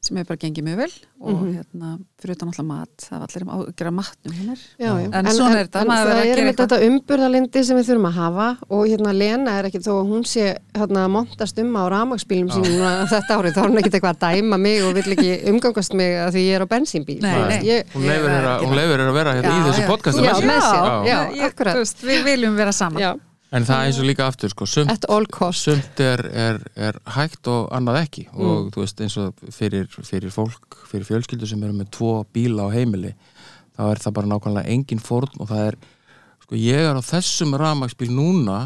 [0.00, 1.88] sem hefur bara gengið mjög vel og hérna,
[2.22, 5.08] fyrir utan alltaf mat það var allir um að gera matnum hér Já, já.
[5.18, 8.16] En svona er þetta, en maður það er með þetta umburðalindi sem við þurfum að
[8.16, 10.46] hafa og hérna Lena er ekki þó að hún sé
[10.78, 14.40] hérna að montast um á ramagsbílum núna þetta árið, þá er hún ekkit eitthvað að
[14.40, 17.58] dæma mig og vill ekki umgangast mig að því ég er á bensínbíl Nei, nei.
[17.68, 19.90] ég, hún leifir þér að, vera hérna í þessu já.
[19.92, 20.32] podcasti Já.
[20.40, 21.20] Já.
[21.36, 21.98] Já, akkurat.
[22.08, 23.12] við viljum vera saman já,
[23.50, 25.06] en það er eins og líka aftur sko, sumt,
[25.58, 28.26] sumt er, er, er hægt og annað ekki.
[28.36, 32.66] Og þú veist eins og fyrir, fyrir fólk fyrir fjölskyldur sem eru með tvo bíla
[32.66, 33.14] á heimili
[33.76, 35.78] þá er það bara nákvæmlega engin fórn og það er,
[36.44, 38.58] sko ég er á þessum rafmagsbíl núna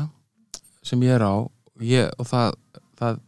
[0.85, 1.35] sem ég er á
[1.85, 2.57] ég, og það,
[2.99, 3.21] það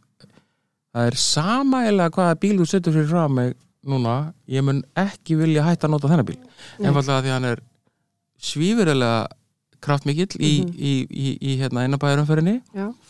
[0.97, 3.55] það er sama eða hvaða bíl þú setur fyrir rafmag
[3.87, 4.15] núna
[4.51, 6.39] ég mun ekki vilja hætta að nota þennan bíl.
[6.81, 7.61] Einfallega því hann er
[8.41, 9.27] svífurilega
[9.83, 11.85] kraftmikill í, í, í, í hérna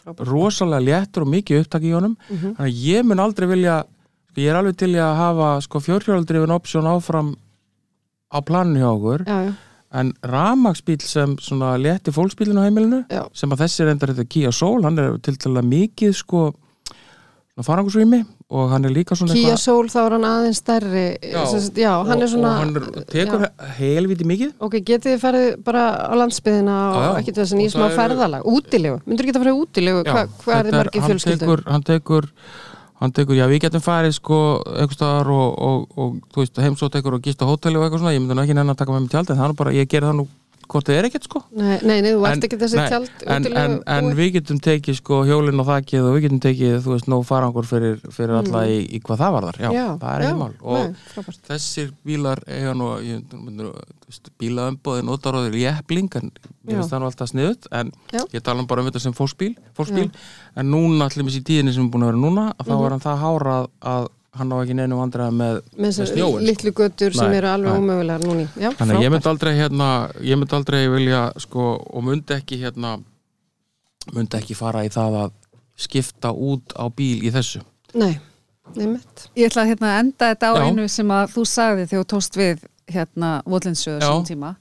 [0.01, 0.27] frábært.
[0.27, 2.17] Rosalega léttur og mikið upptak í honum.
[2.29, 2.55] Mhm.
[2.57, 6.53] þannig að ég mun aldrei vilja sko, ég er alveg til að hafa sko, fjórhjólaldrifin
[6.53, 7.35] option áfram
[8.33, 9.25] á planinu hjá okkur.
[9.25, 9.53] Já, já,
[9.91, 13.23] en ramagsbíl sem svona létti fólksbílinu á heimilinu Já.
[13.33, 16.41] sem að þessi reyndar þetta Kia Soul hann er til að mikið sko
[17.65, 18.19] farangusvými
[18.53, 21.77] og hann er líka svona eitthvað- Soul þá er hann aðeins stærri Já, sem sagt,
[21.81, 23.47] já hann og, er svona og hann tekur
[23.79, 24.53] helviti mikið.
[24.59, 27.09] Ok, getið þið farið bara á landsbyðina og já.
[27.21, 29.01] ekkert þess að nýja smá ferðalag, útilegu?
[29.07, 31.63] Myndur geta farið útilegu, Já, Hva, hvað er þið margir hann fjölskyldur?
[31.67, 32.29] hann tekur
[32.97, 34.37] hann tekur, já við getum farið sko
[34.73, 37.99] einhvers staðar og, og, og þú veist heimsótt tekur og gist á hóteli og eitthvað
[38.01, 38.13] svona.
[38.17, 39.87] Ég myndi nú ekki nenni að taka með mig tjald en það er bara, ég
[39.87, 40.27] ger það nú
[40.67, 43.47] hvort þið er ekkert sko Nei, nei, nei, þú ert ekki þessi nei, tjald en,
[43.63, 47.07] en, en við getum tekið sko hjólinn og þakið og við getum tekið, þú veist,
[47.11, 49.69] nóg farangur fyrir, fyrir alla í, í hvað það varðar já,
[50.01, 50.23] það er Mm.
[50.23, 53.71] já, ekki mál og nei, þessir bílar eiga nú þú
[54.07, 56.31] veist, bílaömbóði notaróðir jepling en
[56.67, 56.73] Já.
[56.73, 58.21] ég veist það nú alltaf sniðut en Já.
[58.35, 59.55] ég tala um bara um þetta sem fólksbíl
[60.57, 62.85] en núna allir með sér tíðinni sem er búin að vera núna að þá Mhm.
[62.85, 64.07] er hann það hárað að
[64.37, 68.45] hann á ekki neinu vandræða með, með snjóin litlu götur sem eru alveg ómögulegar núni
[68.55, 69.89] já, Þannig ég myndi aldrei hérna,
[70.21, 72.97] ég myndi aldrei vilja sko, og myndi ekki hérna
[74.13, 75.35] myndi ekki fara í það að
[75.77, 77.61] skipta út á bíl í þessu.
[77.97, 78.17] Nei,
[78.75, 80.63] mitt Ég ætla að hérna, enda þetta á Já.
[80.67, 84.09] einu sem að þú sagði þegar þú tóst við hérna Votlindsjöður Já.
[84.09, 84.55] sem tíma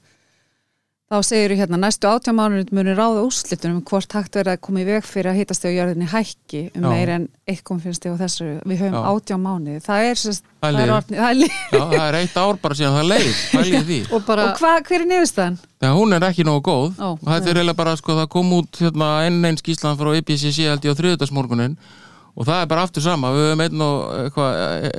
[1.07, 4.81] þá segir þú hérna næstu átjá mánuð munir ráða úrslitunum hvort hægt verða að koma
[4.81, 6.87] í veg fyrir að hitast á jörðinni hækki um Já.
[6.91, 9.05] meir en 1,5 og þessu við höfum Já.
[9.13, 10.95] átjá mánuði það er, sérst, Það er það er, liðið.
[10.97, 11.53] orðni, það er.
[11.77, 14.73] Já, það er eitt ár bara síðan það leið, pælið því og bara, og hva,
[14.89, 15.57] hver er niðurstaðan?
[15.77, 18.51] Þegar hún er ekki nógu góð Ó, og þetta er eiginlega bara, sko, það kom
[18.57, 21.77] út hérna, einn einn skýslan frá IPCC held ég á þriðudagsmorgunin
[22.37, 24.57] og það er bara aftur sama, við höfum einn og eitthvað,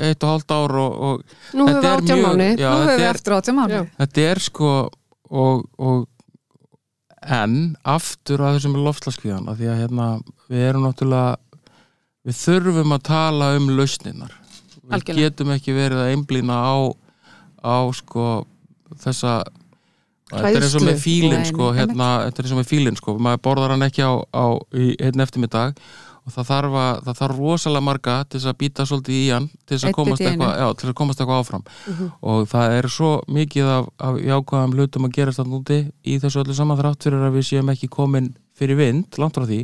[0.09, 3.11] eitt og hálft ár og, og nú þetta höfum við er Já, Nú höfum við
[3.13, 3.85] eftir átjá mánuði Já.
[4.01, 4.71] þetta er sko
[5.31, 6.07] og, og
[7.29, 10.09] en aftur að þessum loftslaskvíðan að því að hérna
[10.49, 11.37] við erum náttúrulega
[12.29, 14.35] við þurfum að tala um lausninar
[14.89, 15.29] við Algjörlega.
[15.29, 16.77] getum ekki verið að einblýna á
[17.65, 18.27] á sko
[19.03, 19.41] þessa
[20.29, 23.17] þetta er eins og með fílinn sko hérna, þetta er eins og með fílinn sko
[23.19, 25.79] maður borðar hann ekki á, á í einn eftirmiddag
[26.29, 29.47] og það þarf, að, það þarf rosalega marga til þess að býta svolítið í hann
[29.65, 30.61] til þess að komast eitthvað, einu.
[30.61, 31.65] já, til þess að komast eitthvað áfram.
[32.33, 36.43] Og það er svo mikið af, af jákvæðum hlutum að gerast þannig úti í þessu
[36.43, 39.61] öllu saman þrátt fyrir að við séum ekki komin fyrir vind, langt frá því.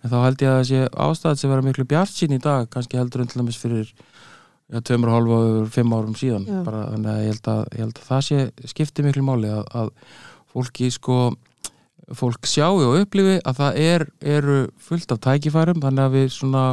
[0.00, 3.00] En þá held ég að þessi ástæðat sem vera miklu bjart sín í dag, kannski
[3.00, 6.46] heldur en til dæmis fyrir já, tveimur og hálfu og fimm árum síðan.
[6.64, 9.66] Bara, þannig að ég held að, ég held að það sé skipti miklu máli að,
[9.82, 9.92] að
[10.54, 11.18] fólki sko
[12.14, 16.64] fólk sjáu og upplifi að það er, eru fullt af tækifærum þannig að við svona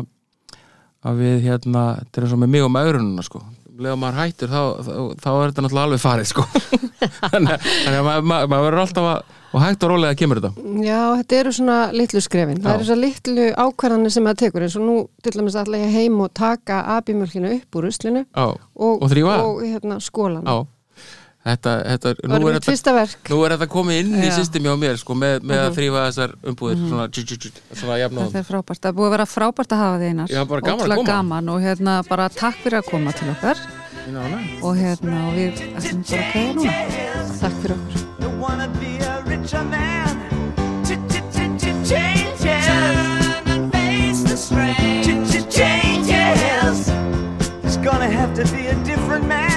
[1.03, 3.41] að við hérna, þetta er eins og með mig og maðurununa sko,
[3.83, 6.45] lega maður hættir þá, þá, þá er þetta náttúrulega alveg farið sko
[7.33, 10.39] þannig að- þannig að maður, maður, maður verður alltaf að og hægt og rólega kemur
[10.41, 12.61] þetta Já, þetta eru svona litlu skrefin.
[12.63, 12.75] Það Já.
[12.79, 16.31] eru svo litlu ákvarðanir sem það tekur eins og nú til dæmis ég heim og
[16.33, 19.11] taka abimjölkina upp úr ruslinu á, og, Og
[19.45, 20.41] og hérna, skólan.
[20.49, 20.65] á
[21.43, 23.05] þetta, þetta, nú er þetta.
[23.29, 24.35] Nú er þetta komið inn í Já.
[24.37, 25.65] systemi á mér sko, með, með Mhm.
[25.67, 28.89] að þrýfa þessar umbúðir svona, tjú, tjú, tjú, svona jafn á Þetta er frábært, það
[28.89, 30.27] er búið að vera frábært að hafa þið einar.
[30.27, 33.57] Ótrúlega gaman og hérna bara takk fyrir að koma til okkar.
[34.03, 36.73] Þeim og hérna og við ætlum bara að kveða núna.
[37.39, 39.03] Takk fyrir okkur.
[47.63, 49.52] It's gonna have to be a different man.